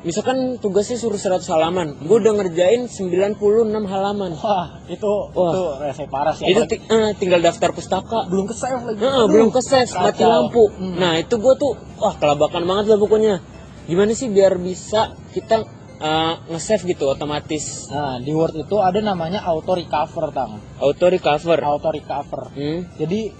misalkan 0.00 0.36
tugasnya 0.56 0.96
suruh 0.96 1.16
100 1.16 1.44
halaman, 1.46 1.96
gua 2.00 2.16
udah 2.18 2.32
ngerjain 2.34 2.86
96 2.86 3.36
halaman. 3.84 4.32
wah 4.34 4.80
itu 4.86 5.12
Wah. 5.30 5.50
itu 5.50 5.62
rese 5.78 6.04
parah 6.06 6.32
sih 6.32 6.44
Itu 6.46 6.62
Apalagi 6.62 6.72
ti- 6.74 6.84
eh, 6.86 7.10
tinggal 7.14 7.40
daftar 7.40 7.70
pustaka. 7.70 8.24
belum 8.26 8.44
ke 8.44 8.54
save 8.54 8.82
lagi 8.82 9.00
Aduh, 9.00 9.26
belum 9.26 9.48
ke 9.48 9.60
save, 9.60 9.90
mati 9.94 10.22
lampu. 10.22 10.64
Hmm. 10.70 10.96
Nah, 10.96 11.12
itu 11.16 11.34
gua 11.36 11.54
tuh 11.54 11.72
wah 11.96 12.14
kelabakan 12.14 12.62
banget 12.62 12.84
lah 12.86 12.98
pokoknya. 12.98 13.34
Gimana 13.82 14.12
sih 14.12 14.28
biar 14.28 14.54
bisa 14.56 15.00
kita 15.30 15.64
eh, 16.00 16.32
nge-save 16.48 16.84
gitu 16.88 17.04
otomatis 17.06 17.86
nah 17.86 18.16
di 18.16 18.32
Word 18.32 18.56
itu 18.58 18.76
ada 18.78 18.98
namanya 18.98 19.40
auto 19.42 19.72
recover 19.72 20.30
tang 20.30 20.56
auto 20.78 21.06
recover. 21.06 21.58
auto 21.60 21.88
recover 21.88 22.48
Hmm. 22.50 22.88
jadi 22.96 23.30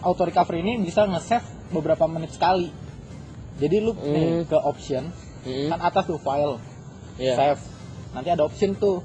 auto 0.00 0.22
recover 0.22 0.54
ini 0.56 0.78
bisa 0.78 1.04
nge-save 1.04 1.42
beberapa 1.68 2.06
menit 2.06 2.32
sekali 2.32 2.70
jadi 3.56 3.76
lu 3.80 3.92
nih 3.92 4.26
Hmm. 4.32 4.42
ke 4.44 4.56
option 4.56 5.04
Hmm. 5.40 5.68
kan 5.68 5.80
atas 5.82 6.06
tuh 6.06 6.18
file 6.18 6.56
Iya. 7.16 7.34
save 7.34 7.62
nanti 8.08 8.28
ada 8.30 8.42
option 8.42 8.72
tuh 8.72 9.02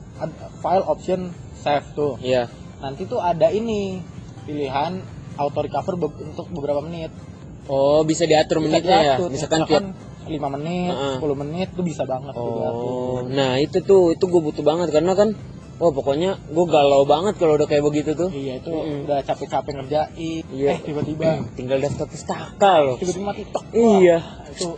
file 0.59 0.85
option 0.85 1.33
save 1.55 1.85
tuh 1.91 2.15
Iya. 2.19 2.45
nanti 2.79 3.03
tuh 3.03 3.17
ada 3.17 3.49
ini 3.49 3.99
pilihan 4.43 5.01
auto 5.35 5.59
recover 5.59 5.97
be- 5.97 6.19
untuk 6.21 6.45
beberapa 6.49 6.79
menit 6.79 7.09
Oh, 7.63 8.03
bisa 8.03 8.23
diatur 8.23 8.59
Bisa 8.59 8.65
menitnya 8.65 8.91
ya. 8.91 9.03
diatur. 9.15 9.29
Misalkan 9.31 9.95
5 10.25 10.55
menit. 10.55 10.91
10 11.17 11.35
menit 11.37 11.67
tuh 11.71 11.81
bisa 11.81 12.03
banget. 12.03 12.33
Oh, 12.33 13.23
nah 13.25 13.55
itu 13.55 13.79
tuh 13.79 14.11
itu 14.11 14.23
gue 14.23 14.41
butuh 14.41 14.61
banget 14.61 14.89
karena 14.89 15.13
kan 15.13 15.31
Wah 15.73 15.89
pokoknya 15.89 16.37
gue 16.45 16.65
galau 16.65 17.01
banget 17.03 17.33
kalau 17.35 17.57
udah 17.57 17.65
kayak 17.65 17.81
begitu 17.81 18.13
tuh. 18.13 18.29
iya 18.29 18.55
itu 18.55 18.69
Mm-mm. 18.69 19.03
udah 19.03 19.19
capek-capek 19.21 19.73
ngerjain 19.73 20.43
Iya. 20.47 20.69
eh 20.69 20.79
tiba-tiba 20.79 21.43
Tinggal 21.51 21.81
daftar 21.81 22.05
pustaka 22.05 22.73
loh. 22.79 22.95
tiba-tiba 22.95 23.25
mati 23.25 23.43
tok 23.45 23.65
Iya. 23.73 24.21
Itu 24.47 24.77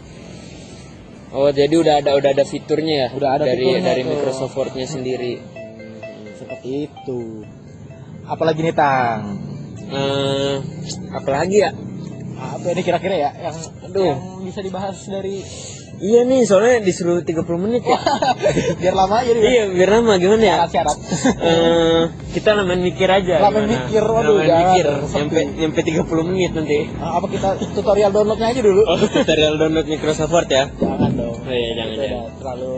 Oh 1.29 1.51
jadi 1.51 1.75
udah 1.75 1.99
ada 1.99 2.15
udah 2.15 2.31
ada 2.31 2.43
fiturnya 2.43 2.95
ya 2.95 3.07
Udah 3.11 3.29
ada 3.33 3.43
dari 3.43 3.67
fiturnya 3.67 3.83
dari. 3.83 4.01
Microsoft 4.07 4.55
Word-nya 4.55 4.87
sendiri. 4.87 5.33
seperti 6.33 6.69
itu 6.85 7.21
apalagi 8.23 8.59
nih 8.61 8.73
tang 8.73 9.21
Eh, 9.85 10.55
apalagi 11.11 11.57
ya? 11.59 11.69
Apa 12.35 12.65
ini 12.67 12.81
kira-kira 12.81 13.15
ya 13.17 13.29
yang 13.41 13.55
Aduh. 13.85 14.05
yang 14.05 14.19
bisa 14.43 14.59
dibahas 14.59 14.97
dari 15.05 15.39
Iya 15.95 16.27
nih 16.27 16.43
soalnya 16.43 16.83
disuruh 16.83 17.23
30 17.23 17.39
menit 17.55 17.79
ya. 17.81 17.95
biar 18.83 18.91
lama 18.93 19.15
aja 19.15 19.31
nih 19.31 19.47
iya 19.47 19.63
biar 19.65 19.89
lama 19.95 20.19
gimana 20.19 20.43
ya? 20.43 20.57
syarat 20.67 20.97
Eh, 21.39 22.01
kita 22.35 22.51
lamain 22.51 22.83
mikir 22.83 23.07
aja. 23.07 23.39
Gimana? 23.39 23.63
mikir, 23.63 24.03
waduh, 24.03 24.43
jangan, 24.43 24.75
mikir. 24.75 24.85
Nyampe 24.91 25.39
nyampe 25.55 25.79
30 25.79 26.27
menit 26.27 26.51
nanti. 26.51 26.91
apa 26.99 27.23
kita 27.25 27.49
tutorial 27.71 28.11
downloadnya 28.11 28.51
aja 28.51 28.59
dulu 28.59 28.83
Oh, 28.83 28.99
tutorial 28.99 29.55
download 29.55 29.87
Microsoft 29.87 30.35
Word 30.35 30.51
ya? 30.51 30.67
jangan 30.75 31.11
dong 31.15 31.31
Oh 31.37 31.47
iya, 31.49 31.69
jangan, 31.73 31.91
udah 31.95 32.23
terlalu 32.35 32.73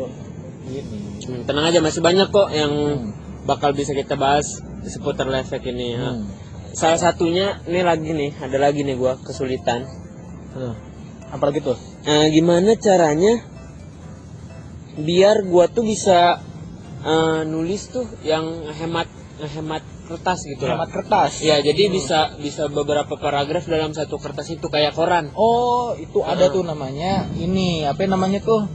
gini 0.64 0.98
Hmm, 1.28 1.42
tenang 1.44 1.66
aja 1.66 1.80
masih 1.82 2.00
banyak 2.00 2.28
kok 2.30 2.48
yang 2.52 2.70
Hmm. 2.70 3.12
bakal 3.44 3.74
bisa 3.74 3.92
kita 3.92 4.14
bahas 4.14 4.62
seputar 4.86 5.26
live 5.26 5.50
ini. 5.66 5.98
ya. 5.98 6.14
Hmm. 6.78 6.94
Salah 6.94 7.02
satunya 7.02 7.58
ini 7.66 7.82
lagi 7.82 8.12
nih, 8.12 8.38
ada 8.38 8.58
lagi 8.60 8.82
nih 8.82 8.94
gua 8.96 9.18
kesulitan. 9.18 9.82
Hmm. 10.50 10.74
apalagi 11.28 11.60
tuh 11.60 11.76
Eh, 12.04 12.32
gimana 12.32 12.78
caranya 12.78 13.42
biar 14.98 15.42
gua 15.44 15.68
tuh 15.68 15.84
bisa 15.84 16.40
eh, 17.00 17.42
nulis 17.44 17.88
tuh 17.88 18.06
yang 18.22 18.46
hemat 18.72 19.06
hemat 19.40 19.82
kertas 20.08 20.40
gitu 20.44 20.66
lah. 20.66 20.78
hemat 20.78 20.90
kertas 20.90 21.42
Ya, 21.42 21.60
jadi 21.60 21.90
bisa 21.90 22.34
bisa 22.38 22.66
beberapa 22.68 23.14
paragraf 23.16 23.66
dalam 23.66 23.92
satu 23.92 24.18
kertas 24.18 24.50
itu 24.50 24.66
kayak 24.66 24.94
koran. 24.94 25.30
oh 25.34 25.94
itu 25.96 26.22
ada 26.22 26.48
Hmm. 26.48 26.54
tuh 26.54 26.64
namanya 26.64 27.26
ini 27.36 27.84
apa 27.84 28.06
namanya 28.06 28.40
tuh 28.40 28.66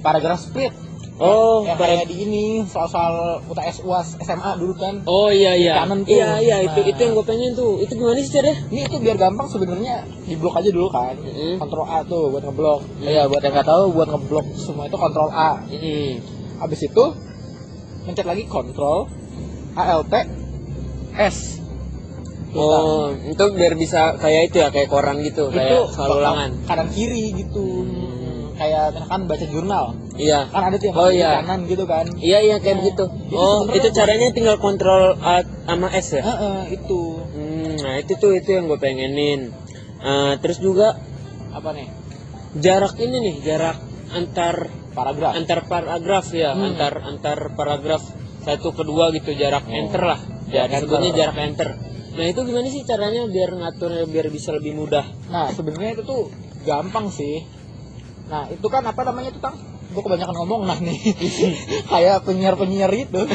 paragraf 0.00 0.42
split 0.42 0.72
Oh, 1.14 1.60
yang 1.62 1.76
kayak 1.76 2.08
di 2.08 2.16
ini 2.20 2.44
soal-soal 2.64 3.38
UTS 3.44 3.82
UAS 3.82 4.16
SMA 4.18 4.56
dulu 4.56 4.72
kan 4.74 5.04
Oh 5.04 5.28
iya 5.28 5.52
iya. 5.52 5.78
Kanan 5.78 6.02
tuh. 6.02 6.10
Iya 6.10 6.30
iya 6.38 6.56
itu 6.62 6.78
Nah. 6.78 6.88
itu 6.88 6.98
yang 6.98 7.12
gue 7.12 7.26
pengen 7.26 7.50
tuh. 7.52 7.72
Itu 7.78 7.92
gimana 7.94 8.18
sih 8.18 8.32
caranya? 8.32 8.56
ini 8.66 8.80
itu 8.82 8.96
biar 8.98 9.16
gampang 9.16 9.46
sebenarnya 9.46 9.94
diblok 10.24 10.54
aja 10.56 10.68
dulu 10.68 10.88
kan 10.88 11.14
Mm-mm. 11.14 11.58
kontrol 11.58 11.84
A 11.86 12.00
tuh 12.02 12.28
buat 12.28 12.42
ngeblok 12.42 12.80
Hmm. 12.80 13.04
Iya 13.04 13.22
buat 13.26 13.40
yang 13.40 13.52
nggak 13.52 13.68
tahu 13.68 13.84
buat 13.92 14.08
ngeblok 14.08 14.46
semua 14.56 14.84
itu 14.84 14.96
kontrol 14.96 15.28
A 15.28 15.60
Mm-mm. 15.62 16.08
habis 16.58 16.80
itu 16.80 17.04
mencet 18.02 18.24
lagi 18.24 18.44
kontrol 18.44 19.06
ALT 19.74 20.14
S 21.14 21.60
Oh, 22.52 23.08
itu 23.16 23.44
biar 23.50 23.72
bisa 23.74 24.12
kayak 24.14 24.42
itu 24.46 24.60
ya, 24.60 24.68
kayak 24.68 24.84
koran 24.86 25.16
gitu, 25.20 25.48
itu 25.48 25.56
kayak 25.56 25.88
soal 25.88 26.20
ulangan. 26.20 26.52
kanan 26.62 26.84
kiri 26.88 27.32
gitu 27.34 27.64
Hmm. 27.82 28.52
kayak 28.54 28.92
misalkan 28.92 29.24
baca 29.24 29.46
jurnal 29.46 29.84
Iya. 30.14 30.44
kan 30.46 30.62
ada 30.68 30.76
tuh 30.76 30.86
yang 30.86 30.96
Oh, 30.96 31.08
iya. 31.08 31.30
kanan 31.38 31.60
gitu 31.64 31.84
kan 31.84 32.04
Iya 32.14 32.38
iya 32.42 32.56
kayak 32.56 32.68
Nah, 32.70 32.80
begitu. 32.82 33.04
itu 33.08 33.34
Oh, 33.34 33.64
sebenarnya 33.64 33.78
itu 33.78 33.88
caranya 33.92 34.26
tinggal 34.30 34.56
kontrol 34.58 35.02
Alt 35.16 35.48
sama 35.64 35.88
S 35.90 36.08
ya? 36.12 36.22
Heeh, 36.22 36.58
itu 36.74 37.00
Hmm, 37.26 37.72
nah 37.78 37.94
itu 37.96 38.12
tuh 38.14 38.32
itu 38.32 38.48
yang 38.50 38.64
gue 38.66 38.76
pengenin. 38.76 39.40
Eh, 39.98 40.32
terus 40.38 40.58
juga 40.58 41.00
apa 41.50 41.72
nih 41.72 41.88
jarak 42.54 42.98
ini 42.98 43.16
nih, 43.22 43.36
jarak 43.42 43.80
antar 44.10 44.68
paragraf 44.92 45.32
antar 45.32 45.60
paragraf 45.64 46.26
ya, 46.30 46.52
Hmm. 46.52 46.68
antar 46.68 46.92
antar 47.02 47.38
paragraf 47.50 48.02
satu 48.42 48.68
kedua 48.70 49.08
gitu 49.10 49.32
jarak 49.32 49.64
Oh. 49.64 49.72
enter 49.72 50.02
lah. 50.02 50.20
Ya, 50.46 50.66
disebutnya 50.66 51.08
enter. 51.08 51.20
jarak 51.22 51.36
enter. 51.40 51.68
Nah 52.12 52.26
itu 52.26 52.40
gimana 52.42 52.68
sih 52.68 52.84
caranya 52.84 53.24
biar 53.24 53.50
ngaturnya 53.50 54.04
biar 54.04 54.28
bisa 54.28 54.52
lebih 54.52 54.76
mudah? 54.76 55.08
nah 55.26 55.48
sebenarnya 55.48 55.96
itu 55.96 56.04
tuh 56.04 56.22
gampang 56.62 57.08
sih 57.08 57.40
nah 58.24 58.44
itu 58.46 58.66
kan 58.66 58.84
apa 58.84 59.00
namanya 59.02 59.28
tuh 59.30 59.40
tang 59.40 59.56
gue 59.92 60.02
kebanyakan 60.02 60.36
ngomong 60.42 60.62
nah 60.64 60.78
nih. 60.80 60.98
Kayak 61.92 62.24
penyiar 62.24 62.54
penyiar 62.56 62.92
itu. 62.92 63.22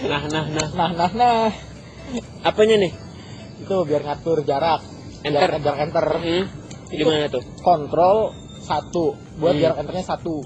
Nah 0.00 0.26
nah 0.26 0.42
nah, 0.50 0.68
nah 0.74 0.90
nah 0.90 1.10
nah. 1.14 1.46
Apanya 2.42 2.74
nih? 2.82 2.90
itu 3.62 3.76
biar 3.86 4.02
ngatur 4.02 4.42
jarak. 4.42 4.82
Enter. 5.22 5.46
jarak, 5.46 5.60
jarak 5.62 5.80
enter. 5.86 6.06
Hmm, 6.18 6.44
gimana 6.90 7.30
tuh? 7.30 7.44
kontrol 7.62 8.34
satu. 8.58 9.14
Buat 9.38 9.54
Hmm. 9.54 9.62
jarak 9.62 9.76
enternya 9.84 10.04
satu 10.10 10.42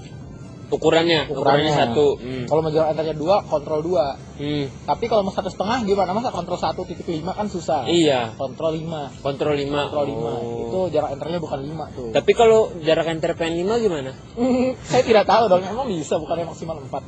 Ukurannya, 0.67 1.27
ukurannya, 1.27 1.69
Ukurannya. 1.69 1.73
satu. 1.73 2.07
Hmm. 2.17 2.45
kalau 2.45 2.59
mau 2.59 2.69
jarak 2.69 2.89
enternya 2.91 3.13
dua 3.13 3.35
kontrol 3.41 3.79
dua 3.79 4.05
Hmm. 4.35 4.67
tapi 4.83 5.05
kalau 5.05 5.21
mau 5.21 5.31
satu 5.31 5.47
setengah 5.47 5.79
gimana 5.83 6.11
masa 6.11 6.27
kontrol 6.27 6.55
satu 6.55 6.83
titik 6.83 7.07
lima 7.07 7.31
kan 7.31 7.45
susah 7.45 7.85
Iya, 7.85 8.35
kontrol 8.35 8.73
lima 8.73 9.07
kontrol 9.17 9.53
5. 9.53 9.63
kontrol 9.63 10.05
lima 10.05 10.31
itu 10.41 10.79
jarak 10.89 11.09
enternya 11.11 11.39
bukan 11.39 11.59
lima 11.61 11.85
tuh 11.89 12.11
Tapi 12.11 12.31
kalau 12.33 12.67
jarak 12.79 13.07
enter 13.07 13.31
pen 13.31 13.55
5 13.55 13.63
gimana? 13.79 14.11
saya 14.85 15.01
tidak 15.01 15.23
tahu 15.23 15.47
dong 15.47 15.63
emang 15.63 15.87
bisa 15.87 16.15
bukannya 16.15 16.45
maksimal 16.45 16.75
empat 16.77 17.03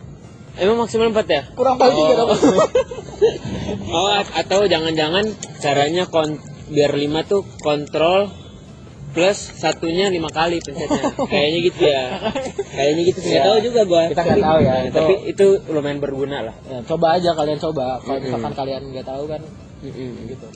Emang 0.56 0.78
maksimal 0.80 1.12
4 1.12 1.28
ya? 1.28 1.42
kurang 1.52 1.76
tahu 1.76 1.92
juga 1.92 2.14
Oh. 2.16 2.18
dong 2.24 2.32
Oh, 3.90 4.08
atau 4.14 4.60
jangan-jangan 4.64 5.26
caranya 5.58 6.04
kon 6.06 6.38
biar 6.68 6.92
5 6.92 7.02
tuh 7.24 7.42
kontrol 7.60 8.32
plus 9.18 9.40
satunya 9.52 10.06
lima 10.08 10.30
kali 10.30 10.62
pencetnya. 10.62 11.10
Kayaknya 11.18 11.60
gitu 11.66 11.82
ya. 11.84 12.04
Kayaknya 12.70 13.02
gitu. 13.04 13.20
Nggak 13.20 13.44
tahu 13.44 13.58
juga 13.60 13.82
gua. 13.84 14.04
Kita 14.06 14.22
nggak 14.22 14.40
tahu 14.40 14.60
ya, 14.60 14.70
Nah, 14.70 14.82
itu- 14.84 14.94
Tapi 14.96 15.14
itu 15.28 15.46
lumayan 15.68 15.98
berguna 15.98 16.38
lah. 16.44 16.56
Ya, 16.64 16.80
coba 16.86 17.18
aja 17.18 17.34
kalian 17.34 17.58
coba 17.58 17.98
kalau 18.00 18.20
misalkan 18.20 18.54
kalian 18.54 18.82
nggak 18.88 19.08
tahu 19.08 19.26
kan 19.26 19.42
Mm-mm. 19.80 20.26
gitu 20.28 20.48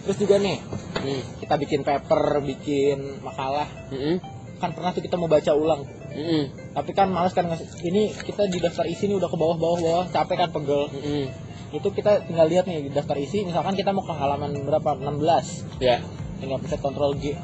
terus 0.00 0.16
juga 0.16 0.38
nih 0.38 0.56
Mm. 0.96 1.22
kita 1.38 1.54
bikin 1.56 1.80
paper 1.82 2.22
bikin 2.40 3.20
makalah 3.20 3.66
Mm-mm. 3.90 4.16
kan 4.56 4.70
pernah 4.70 4.90
tuh 4.90 5.00
kita 5.00 5.14
mau 5.14 5.26
baca 5.26 5.52
ulang 5.52 5.82
Mm-mm. 6.08 6.48
tapi 6.72 6.90
kan 6.90 7.08
males 7.08 7.30
kan 7.30 7.50
ini 7.80 8.08
kita 8.14 8.46
di 8.46 8.56
daftar 8.56 8.86
isi 8.86 9.04
nih 9.04 9.16
udah 9.16 9.26
ke 9.26 9.36
bawah 9.36 9.56
bawah 9.56 9.78
bawah 9.78 10.04
capek 10.08 10.36
kan 10.38 10.50
pegel 10.50 10.86
Mm-mm. 10.88 11.24
itu 11.70 11.88
kita 11.90 12.24
tinggal 12.24 12.46
lihat 12.46 12.64
nih 12.64 12.80
di 12.80 12.90
daftar 12.90 13.18
isi 13.18 13.42
misalkan 13.42 13.74
kita 13.74 13.90
mau 13.90 14.00
ke 14.00 14.14
halaman 14.14 14.54
berapa 14.60 14.90
16 14.94 15.82
Ya. 15.82 15.98
tinggal 16.38 16.56
pencet 16.58 16.78
kontrol 16.78 17.12
G. 17.14 17.36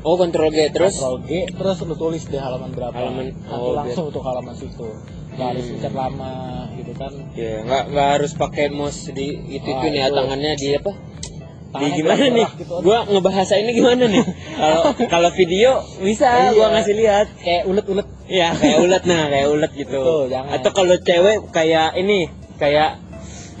Oh, 0.00 0.14
kontrol 0.14 0.48
G 0.48 0.68
terus. 0.68 0.94
kontrol 0.94 1.18
G 1.22 1.46
terus 1.48 1.76
lu 1.80 1.94
tulis 1.94 2.24
deh 2.24 2.36
halaman 2.36 2.70
berapa 2.70 2.92
Halaman- 2.92 3.32
nanti 3.32 3.50
oh, 3.50 3.72
langsung 3.72 4.04
untuk 4.08 4.22
halaman 4.22 4.54
situ 4.54 4.88
nggak 5.30 5.48
harus 5.52 5.66
Hmm. 5.68 5.92
lama 5.92 6.32
gitu 6.74 6.92
kan 6.94 7.12
Ya, 7.32 7.60
nggak 7.62 7.82
nggak 7.90 8.08
harus 8.10 8.32
pakai 8.32 8.66
mouse 8.68 9.10
di 9.10 9.26
itu 9.50 9.66
itu 9.66 9.70
Ah, 9.76 9.84
nih 9.84 9.98
ya, 9.98 10.06
itu. 10.06 10.16
tangannya 10.16 10.52
di 10.54 10.68
apa? 10.72 10.92
tangannya 11.66 11.92
gimana 11.94 12.24
nih? 12.30 12.46
gitu. 12.56 12.74
Gua 12.80 12.98
ngebahasa 13.04 13.54
ini 13.54 13.70
gimana 13.70 14.04
nih? 14.06 14.24
Kalau 14.56 14.80
kalau 15.06 15.30
video 15.30 15.70
bisa 15.98 16.24
Iya. 16.26 16.54
gua 16.54 16.66
ngasih 16.70 16.94
lihat. 16.94 17.26
kayak 17.36 17.62
ulet-ulet 17.64 18.08
Iya, 18.26 18.48
kayak 18.54 18.78
ulet 18.80 19.02
nah, 19.04 19.22
kayak 19.28 19.46
ulet 19.50 19.72
gitu. 19.76 19.98
Betul, 19.98 20.22
jangan. 20.28 20.50
Atau 20.50 20.70
kalau 20.72 20.96
cewek 20.98 21.36
kayak 21.50 21.88
ini, 21.94 22.18
kayak 22.56 22.90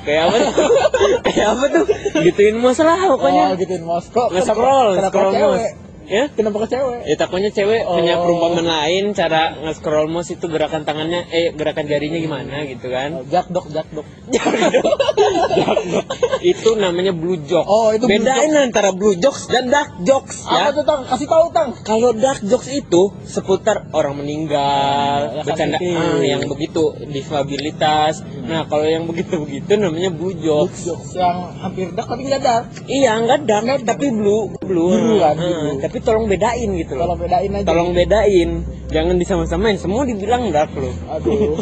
kayak 0.02 0.22
apa 0.24 0.36
tuh? 0.40 0.52
kayak 1.26 1.46
apa 1.50 1.64
tuh? 1.68 1.84
Gituin 2.24 2.56
mos 2.56 2.78
lah 2.78 2.98
oh 3.04 3.14
pokoknya. 3.14 3.52
gituin 3.54 3.84
mouse 3.84 4.08
kok 4.08 4.32
kenapa 4.32 4.48
scroll 4.48 4.88
cewek 5.30 5.44
mouse. 5.60 5.66
Ya? 6.06 6.24
kenapa 6.28 6.62
ke 6.62 6.68
cewek 6.70 7.00
Ya 7.04 7.14
takutnya 7.14 7.50
cewek 7.50 7.82
Oh. 7.82 7.96
punya 7.96 8.14
perumpamaan 8.16 8.64
lain 8.64 9.04
cara 9.12 9.54
nge-scroll 9.58 10.06
mouse 10.06 10.30
itu 10.30 10.46
gerakan 10.46 10.82
tangannya 10.82 11.26
eh 11.28 11.50
gerakan 11.50 11.84
jarinya 11.84 12.16
gimana 12.16 12.62
gitu 12.64 12.86
kan. 12.88 13.10
Oh, 13.12 13.24
jak 13.24 13.46
dok 13.48 13.66
jak 13.68 13.86
dok 13.90 14.06
itu 16.42 16.68
namanya 16.74 17.10
blue 17.10 17.38
jokes. 17.40 17.66
Oh, 17.66 17.90
itu 17.90 18.04
blue 18.04 18.18
Bedain 18.18 18.52
antara 18.54 18.90
blue 18.90 19.14
jokes 19.14 19.46
dan 19.46 19.66
dark 19.66 19.98
jokes 20.00 20.44
apa 20.44 20.70
ya. 20.70 20.74
tuh 20.74 20.84
tang 20.84 21.00
kasih 21.04 21.26
tahu 21.26 21.46
tang 21.50 21.68
Kalau 21.82 22.10
dark 22.12 22.40
jokes 22.42 22.68
itu 22.68 23.02
seputar 23.24 23.86
orang 23.92 24.16
meninggal, 24.16 25.42
ah, 25.42 26.18
yang 26.18 26.42
begitu 26.46 26.82
disabilitas. 27.06 28.22
Nah, 28.42 28.64
kalau 28.64 28.84
yang 28.84 29.04
begitu-begitu 29.04 29.74
namanya 29.76 30.10
blue 30.10 30.34
jokes. 30.34 30.86
jokes 30.86 31.14
yang 31.14 31.50
hampir 31.56 31.90
dark 31.92 32.06
tapi 32.06 32.22
nggak 32.24 32.42
dark 32.42 32.64
Iya, 32.86 33.10
enggak 33.16 33.40
dark, 33.44 33.64
tapi 33.82 34.06
blue, 34.10 34.54
blue. 34.58 34.90
Biru 34.92 35.16
kan, 35.18 35.34
Ah, 35.34 35.42
biru. 35.42 35.80
tapi 35.82 35.95
tolong 35.98 36.26
bedain 36.26 36.70
gitu 36.72 36.92
loh. 36.92 37.04
kalau 37.04 37.16
bedain 37.16 37.50
aja 37.50 37.64
Tolong 37.64 37.90
bedain, 37.90 38.50
jangan 38.86 39.14
disama-samain. 39.16 39.76
Semua 39.76 40.02
dibilang 40.02 40.48
dark 40.48 40.72
loh. 40.72 40.92
aduh 41.08 41.56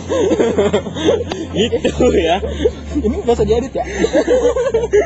gitu 1.58 2.06
ya. 2.12 2.38
ini 2.96 3.16
udah 3.18 3.32
usah 3.32 3.44
diedit 3.44 3.72
ya 3.72 3.84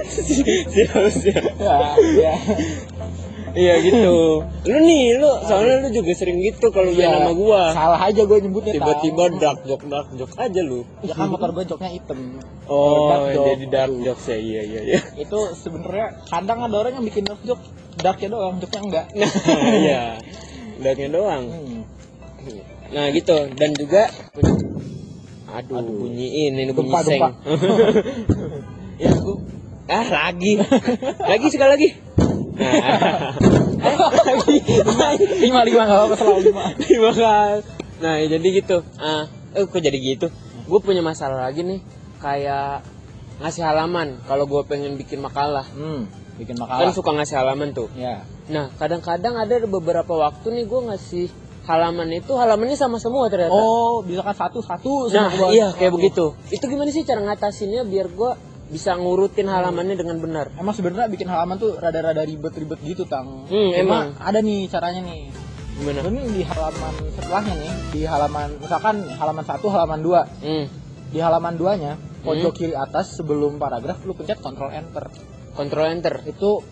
siap, 0.09 1.03
siap. 1.11 1.45
ya 1.59 1.79
ya 2.17 2.35
Iya 3.49 3.81
gitu. 3.81 4.45
Lu 4.45 4.77
nih, 4.79 5.19
lu 5.19 5.31
soalnya 5.43 5.83
lu 5.83 5.91
juga 5.91 6.13
sering 6.13 6.37
gitu 6.39 6.69
kalau 6.69 6.93
bilang 6.93 7.11
Iya, 7.11 7.19
sama 7.19 7.33
gua. 7.35 7.63
salah 7.73 8.01
aja 8.05 8.23
gue 8.23 8.39
nyebutnya 8.39 8.73
Tiba-tiba 8.77 9.25
dark 9.35 9.61
joke, 9.65 9.89
dark 9.89 10.09
joke 10.15 10.35
aja 10.37 10.61
lu. 10.61 10.85
ya 11.01 11.17
kan 11.17 11.27
motor 11.27 11.51
gue 11.51 11.65
joknya 11.67 11.91
hitam 11.91 12.39
Oh, 12.69 13.09
dark 13.09 13.25
joke. 13.35 13.47
jadi 13.49 13.65
dark 13.67 13.95
jokes 13.99 14.25
ya. 14.29 14.37
Iya, 14.39 14.63
iya, 14.63 14.81
iya. 14.85 15.01
itu 15.17 15.39
sebenarnya 15.57 16.07
kadang 16.29 16.61
ada 16.61 16.77
orang 16.77 16.93
yang 17.01 17.07
bikin 17.09 17.25
dark 17.25 17.41
joke 17.43 17.65
darknya 17.99 18.28
doang 18.31 18.55
joknya 18.59 18.81
enggak 18.81 19.07
Iya. 19.83 20.02
Darknya 20.78 21.09
doang. 21.11 21.43
Hmm. 21.50 21.83
Nah, 22.88 23.05
gitu. 23.11 23.37
Dan 23.52 23.75
juga 23.75 24.07
Aduh, 25.49 25.81
Aduh. 25.81 26.07
bunyiin 26.07 26.55
ini 26.55 26.71
bunyi 26.71 26.93
Gempa, 26.93 27.00
seng. 27.02 27.21
ya, 29.02 29.11
gua 29.17 29.37
Ah, 29.88 30.05
lagi. 30.05 30.61
lagi 31.19 31.47
sekali 31.49 31.71
lagi. 31.73 31.88
Nah. 32.61 32.73
Eh, 33.81 33.97
lagi. 35.00 35.25
lima 35.40 35.64
lima 35.64 35.83
nggak 35.83 35.97
apa-apa 35.97 36.14
selalu 36.14 36.40
lima 36.52 36.62
Terima 36.76 37.11
kasih. 37.11 37.64
Nah, 37.99 38.12
ya 38.21 38.26
jadi 38.37 38.49
gitu. 38.61 38.85
Ah, 39.00 39.25
eh 39.57 39.64
kok 39.64 39.81
jadi 39.81 39.97
gitu? 39.97 40.28
Gue 40.69 40.78
punya 40.78 41.00
masalah 41.00 41.49
lagi 41.49 41.64
nih, 41.64 41.81
kayak 42.21 42.85
ngasih 43.40 43.64
halaman 43.64 44.21
kalau 44.28 44.45
gue 44.45 44.61
pengen 44.69 44.95
bikin 44.95 45.19
makalah. 45.19 45.64
hmm 45.73 46.28
bikin 46.38 46.54
Kan 46.54 46.64
makalah 46.64 46.92
suka 46.92 47.11
ngasih 47.12 47.37
halaman 47.37 47.68
tuh. 47.71 47.88
ya 47.92 48.23
Nah, 48.49 48.71
kadang-kadang 48.73 49.35
ada 49.37 49.59
beberapa 49.61 50.14
waktu 50.14 50.47
nih 50.49 50.64
gue 50.64 50.80
ngasih 50.87 51.26
halaman 51.64 52.09
itu 52.14 52.33
halamannya 52.33 52.75
sama 52.75 52.97
semua 52.97 53.26
ternyata. 53.26 53.52
oh 53.52 54.00
misalkan 54.00 54.33
satu 54.33 54.59
satu 54.59 54.92
nah, 55.09 55.28
semua 55.28 55.50
iya 55.50 55.68
kayak 55.71 55.92
begitu. 55.92 56.33
Itu 56.49 56.64
gimana 56.64 56.88
sih 56.88 57.02
cara 57.02 57.21
ngatasinnya 57.21 57.85
biar 57.85 58.09
gue 58.09 58.30
bisa 58.68 58.92
ngurutin 58.95 59.45
halamannya 59.47 59.92
dengan 59.95 60.16
benar? 60.16 60.47
emang 60.54 60.73
sebenarnya 60.73 61.09
bikin 61.09 61.26
halaman 61.26 61.57
tuh 61.57 61.75
rada-rada 61.75 62.21
ribet-ribet 62.21 62.80
gitu 62.83 63.04
tang 63.04 63.45
Hmm, 63.45 63.68
Cuma 63.71 63.80
emang. 64.07 64.07
ada 64.18 64.38
nih 64.38 64.64
caranya 64.66 65.00
nih 65.02 65.28
Gimana? 65.75 66.04
ini 66.07 66.21
di 66.33 66.42
halaman 66.42 66.92
setelahnya 67.11 67.54
nih 67.54 67.73
di 67.90 68.00
halaman 68.02 68.49
misalkan 68.57 68.97
halaman 69.11 69.40
satu 69.42 69.66
halaman 69.68 70.00
dua 70.00 70.21
Hmm, 70.38 70.68
di 71.07 71.18
halaman 71.18 71.54
duanya 71.54 71.92
pojok 72.18 72.52
kiri 72.52 72.75
atas 72.75 73.14
sebelum 73.14 73.57
paragraf 73.57 74.00
lu 74.02 74.12
pencet 74.12 74.37
Ctrl 74.37 74.68
Enter 74.71 75.04
Control 75.59 75.91
enter. 75.91 76.23
itu 76.25 76.62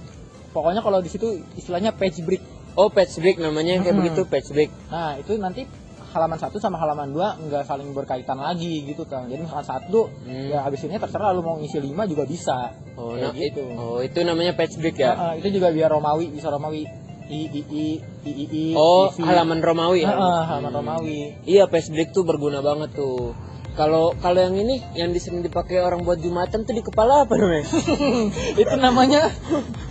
pokoknya 0.51 0.81
kalau 0.81 0.99
di 0.99 1.11
situ 1.11 1.27
istilahnya 1.53 1.91
page 1.93 2.23
break 2.23 2.43
Oh, 2.75 2.87
page 2.87 3.17
break 3.17 3.37
namanya 3.37 3.73
yang 3.73 3.83
kayak 3.83 3.93
Hmm. 3.93 4.05
begitu 4.05 4.23
page 4.25 4.49
break. 4.49 4.71
nah 4.87 5.17
itu 5.17 5.35
nanti 5.37 5.65
halaman 6.07 6.39
satu 6.39 6.57
sama 6.57 6.77
halaman 6.77 7.11
dua 7.11 7.37
nggak 7.37 7.65
saling 7.65 7.91
berkaitan 7.91 8.39
lagi 8.39 8.85
gitu 8.85 9.05
kan 9.05 9.27
jadi 9.27 9.37
misalkan 9.39 9.65
satu 9.67 10.09
Hmm. 10.23 10.49
ya 10.49 10.63
abis 10.63 10.85
ini 10.85 10.97
terserah 10.97 11.29
lu 11.31 11.41
mau 11.41 11.57
ngisi 11.57 11.77
lima 11.79 12.05
juga 12.05 12.25
bisa 12.25 12.73
Oh, 12.95 13.13
nah, 13.13 13.29
gitu 13.31 13.61
itu. 13.61 13.65
Oh, 13.77 14.01
itu 14.01 14.17
namanya 14.23 14.53
page 14.53 14.77
break 14.77 14.97
ya. 14.97 15.13
Nah, 15.13 15.31
eh, 15.31 15.45
itu 15.45 15.53
juga 15.53 15.69
biar 15.69 15.91
Romawi 15.91 16.31
bisa 16.31 16.49
Romawi 16.49 16.89
i 17.27 17.41
i 17.45 17.61
i 17.67 17.85
i 18.23 18.31
i 18.33 18.45
i 18.47 18.65
Oh, 18.73 19.11
i, 19.11 19.21
halaman 19.21 19.61
Romawi 19.61 20.01
ya. 20.01 20.09
Ah, 20.11 20.43
halaman 20.47 20.73
Romawi 20.75 21.37
Iya, 21.45 21.67
page 21.67 21.91
break 21.91 22.13
tuh 22.13 22.23
berguna 22.23 22.61
banget 22.61 22.95
tuh. 22.95 23.37
Kalau 23.77 24.17
kalau 24.17 24.41
yang 24.41 24.57
ini 24.57 24.81
yang 24.93 25.13
disering 25.13 25.41
dipakai 25.41 25.79
orang 25.79 26.01
buat 26.01 26.17
jumatan 26.17 26.65
tuh 26.65 26.73
di 26.73 26.81
kepala 26.81 27.23
apa 27.23 27.37
namanya? 27.37 27.69
itu 28.57 28.75
namanya 28.75 29.29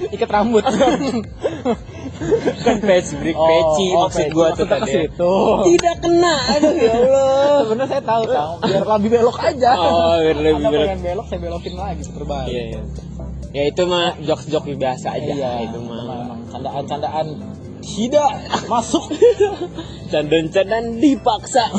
ikat 0.08 0.26
rambut 0.28 0.66
kan 2.58 2.78
page 2.80 3.10
break 3.14 3.36
Oh, 3.36 3.46
peci 3.46 3.88
oh, 3.92 4.02
maksud 4.04 4.24
peci. 4.24 4.34
gua 4.34 4.48
tuh 4.52 4.66
tadi. 4.66 4.90
situ. 4.90 5.34
Tidak 5.68 5.96
kena. 6.00 6.36
Aduh 6.52 6.74
ya 6.74 6.92
Allah. 6.96 7.56
sebenarnya 7.62 7.90
saya 7.92 8.04
tahu 8.04 8.24
tahu 8.26 8.52
biar 8.64 8.84
lebih 8.90 9.10
belok 9.12 9.38
aja 9.40 9.72
Oh, 9.76 10.16
biar 10.18 10.34
lebih 10.36 10.56
Anda 10.58 10.70
belok. 10.72 10.82
pengen 10.84 11.02
belok 11.04 11.26
saya 11.28 11.40
belokin 11.40 11.74
lagi 11.76 12.02
terbalik 12.04 12.50
Iya, 12.50 12.64
iya. 12.66 12.82
Ya 13.52 13.64
itu 13.66 13.82
mah 13.86 14.18
jokes-jokes 14.20 14.76
biasa 14.76 15.08
aja 15.14 15.30
iya 15.30 15.52
itu 15.62 15.78
mah. 15.78 16.02
memang 16.02 16.20
candaan-candaan 16.50 17.28
tidak 17.80 18.32
masuk 18.66 19.06
Candan-candan 20.12 20.98
dipaksa. 20.98 21.70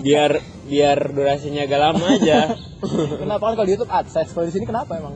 Biar 0.00 0.30
biar 0.64 0.98
durasinya 1.08 1.62
agak 1.62 1.80
lama 1.80 2.04
aja. 2.10 2.38
kenapa 3.20 3.42
kan 3.42 3.52
kalau 3.54 3.66
di 3.66 3.72
YouTube 3.72 3.90
adsense 3.90 4.30
kalau 4.30 4.46
di 4.46 4.52
sini 4.52 4.64
kenapa 4.64 4.94
emang 4.94 5.14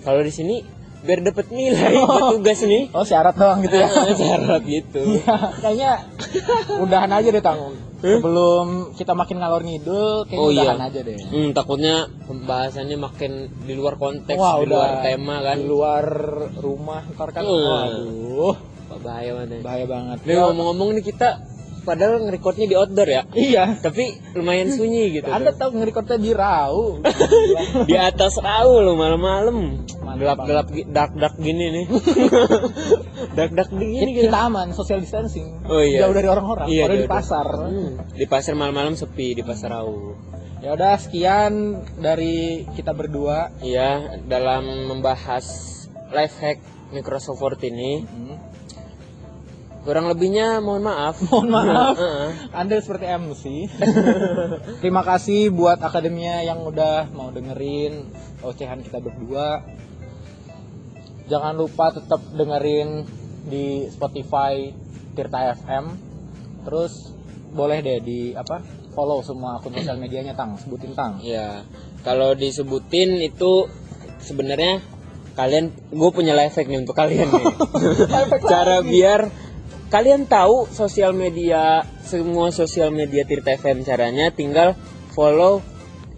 Kalau 0.00 0.20
di 0.20 0.30
sini 0.30 0.56
biar 1.00 1.20
dapat 1.20 1.46
nilai 1.48 2.00
tugas 2.32 2.60
nih. 2.60 2.88
oh 2.90 3.02
syarat 3.02 3.34
doang 3.34 3.60
gitu 3.60 3.76
ya 3.76 3.88
Syarat 4.20 4.62
gitu. 4.62 5.00
Iya, 5.16 5.36
kayaknya 5.58 5.90
udahan 6.78 7.10
aja 7.10 7.28
deh 7.28 7.42
tanggung 7.42 7.74
sebelum 7.96 8.66
kita 8.92 9.12
makin 9.12 9.36
ngalor 9.38 9.62
ngidul 9.62 10.24
kayaknya 10.24 10.38
Oh, 10.38 10.50
iya. 10.50 10.62
udahan 10.66 10.82
aja 10.82 11.00
deh 11.00 11.16
Hmm, 11.24 11.48
takutnya 11.50 11.94
pembahasannya 12.22 12.96
makin 12.96 13.32
di 13.60 13.72
luar 13.72 13.96
konteks, 13.96 14.36
Wah, 14.36 14.60
di 14.60 14.66
luar 14.66 15.00
tema 15.00 15.40
kan. 15.40 15.56
di 15.56 15.64
luar 15.64 16.04
rumah 16.58 17.00
ntar 17.10 17.28
kan 17.30 17.42
Uh. 17.42 17.52
waduh 17.52 18.56
bahaya 18.96 19.30
banget. 19.34 19.48
ya. 19.50 19.60
bahaya 19.60 19.86
banget 19.86 20.18
Nih 20.22 20.36
ngomong-ngomong 20.38 20.88
nih 20.92 21.04
kita 21.04 21.28
padahal 21.84 22.18
ngerekodnya 22.22 22.64
di 22.64 22.74
outdoor 22.74 23.06
ya. 23.06 23.22
iya 23.30 23.76
Tapi 23.76 24.04
lumayan 24.32 24.68
sunyi 24.68 25.14
gitu. 25.14 25.28
anda 25.28 25.52
tahu 25.52 25.76
ngerekodnya 25.76 26.16
di 26.16 26.32
rau 26.32 26.98
di 27.88 27.94
atas 27.94 28.34
rau 28.36 28.80
lo 28.80 28.92
malam-malam. 28.94 29.84
Mantap 30.00 30.16
Gelap-gelap 30.16 30.66
gi- 30.68 30.86
dark-dark 30.86 31.36
gini 31.36 31.64
nih. 31.70 31.86
dark-dark 33.36 33.70
gini 33.70 33.94
kita, 33.94 34.10
gitu. 34.10 34.26
kita 34.26 34.38
aman 34.42 34.68
social 34.70 34.98
distancing 34.98 35.48
Oh, 35.64 35.80
iya. 35.80 36.04
jauh 36.04 36.12
dari 36.12 36.26
orang-orang 36.26 36.66
Iya, 36.66 36.84
di 36.88 37.06
pasar 37.06 37.46
Hmm, 37.46 37.90
Di 38.10 38.24
pasar 38.24 38.54
malam-malam 38.54 38.94
sepi 38.94 39.34
di 39.34 39.42
pasar 39.42 39.74
rau. 39.74 40.14
ya 40.58 40.72
udah 40.72 40.96
sekian 40.96 41.52
dari 41.94 42.64
kita 42.72 42.92
berdua 42.92 43.52
Iya, 43.60 44.20
dalam 44.24 44.64
membahas 44.88 45.44
life 46.08 46.36
hack 46.38 46.58
Microsoft 46.90 47.38
Word 47.38 47.60
ini 47.60 48.00
Hmm. 48.00 48.36
Kurang 49.84 50.08
lebihnya 50.08 50.58
mohon 50.64 50.82
maaf. 50.88 51.20
mohon 51.28 51.52
maaf. 51.52 51.96
Anda 52.50 52.80
seperti 52.80 53.04
MC 53.06 53.44
terima 54.82 55.04
kasih 55.04 55.52
buat 55.52 55.78
akademia 55.78 56.42
yang 56.42 56.64
udah 56.64 57.12
mau 57.12 57.28
dengerin 57.30 58.08
ocehan 58.40 58.80
kita 58.80 58.98
berdua. 58.98 59.62
Jangan 61.28 61.56
lupa 61.56 61.92
tetap 61.92 62.20
dengerin 62.32 63.04
di 63.48 63.88
Spotify 63.92 64.72
Tirta 65.14 65.52
FM 65.56 65.84
terus 66.64 67.12
boleh 67.54 67.84
deh 67.84 68.00
di 68.02 68.20
apa 68.34 68.64
follow 68.96 69.20
semua 69.20 69.60
akun 69.60 69.76
sosial 69.76 70.00
medianya 70.00 70.32
tang. 70.32 70.56
Sebutin 70.56 70.96
tang. 70.96 71.20
Ya, 71.20 71.62
kalau 72.02 72.32
disebutin 72.32 73.20
itu 73.20 73.68
sebenarnya 74.22 74.80
kalian 75.34 75.74
gue 75.90 76.10
punya 76.14 76.32
life 76.32 76.54
hack 76.54 76.70
nih 76.70 76.80
untuk 76.80 76.94
kalian 76.94 77.28
nih. 77.28 77.46
Cara 78.52 78.80
biar 78.80 79.28
kalian 79.94 80.26
tahu 80.26 80.66
sosial 80.74 81.14
media 81.14 81.86
semua 82.02 82.50
sosial 82.50 82.90
media 82.90 83.22
Tirta 83.22 83.54
FM 83.54 83.86
caranya 83.86 84.34
tinggal 84.34 84.74
follow 85.14 85.62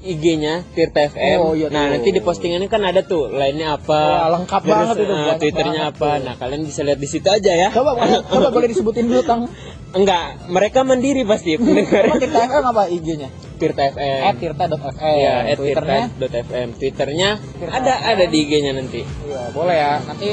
IG-nya 0.00 0.64
Tirta 0.72 1.12
FM. 1.12 1.36
Oh, 1.44 1.52
iya 1.52 1.68
nah, 1.68 1.92
tuh. 1.92 2.00
nanti 2.00 2.08
di 2.08 2.24
postingannya 2.24 2.72
kan 2.72 2.80
ada 2.88 3.04
tuh 3.04 3.28
lainnya 3.28 3.76
apa. 3.76 4.00
Wah, 4.00 4.28
lengkap 4.38 4.62
banget 4.64 4.96
itu, 5.02 5.12
banyak 5.12 5.36
Twitternya 5.42 5.82
banget 5.90 6.00
apa. 6.00 6.08
tuh. 6.08 6.24
Nah, 6.24 6.34
kalian 6.40 6.62
bisa 6.64 6.80
lihat 6.88 7.00
di 7.02 7.08
situ 7.10 7.28
aja 7.28 7.52
ya. 7.52 7.68
coba 7.68 7.92
boleh 8.00 8.16
coba 8.32 8.48
boleh 8.48 8.68
disebutin 8.72 9.04
dulu 9.12 9.20
tang 9.26 9.44
enggak 9.92 10.24
mereka 10.48 10.80
mandiri 10.84 11.24
pasti 11.28 11.56
Emang 11.60 12.16
Tirta 12.16 12.38
FM 12.48 12.64
apa 12.64 12.82
IG-nya? 12.88 13.28
Tirta 13.60 13.82
FM 13.92 14.20
At 14.24 14.34
tirta.fm. 14.40 14.94
Iya, 15.04 15.34
at 15.52 15.56
Twitternya? 15.60 16.04
tirta.fm. 16.16 16.68
Twitternya 16.80 17.30
Tirta 17.60 17.72
ada 17.76 17.92
FM. 17.92 18.08
ada 18.08 18.24
di 18.24 18.36
IG-nya 18.40 18.72
nanti. 18.72 19.00
Iya, 19.04 19.42
boleh 19.52 19.76
ya. 19.76 19.92
Nanti 20.00 20.30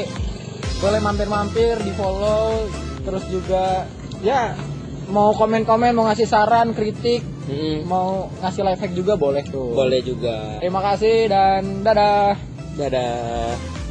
boleh 0.80 1.00
mampir-mampir 1.04 1.74
di 1.84 1.92
follow 1.92 2.68
terus 3.04 3.24
juga 3.28 3.84
ya 4.24 4.56
mau 5.12 5.36
komen-komen, 5.36 5.92
mau 5.92 6.08
ngasih 6.08 6.24
saran, 6.24 6.72
kritik, 6.72 7.20
Mm-mm. 7.44 7.84
mau 7.84 8.32
ngasih 8.40 8.64
life 8.64 8.80
hack 8.80 8.96
juga 8.96 9.20
boleh 9.20 9.44
tuh. 9.44 9.76
Boleh 9.76 10.00
juga. 10.00 10.58
Terima 10.58 10.80
kasih 10.80 11.28
dan 11.28 11.84
dadah. 11.84 12.40
Dadah. 12.74 13.83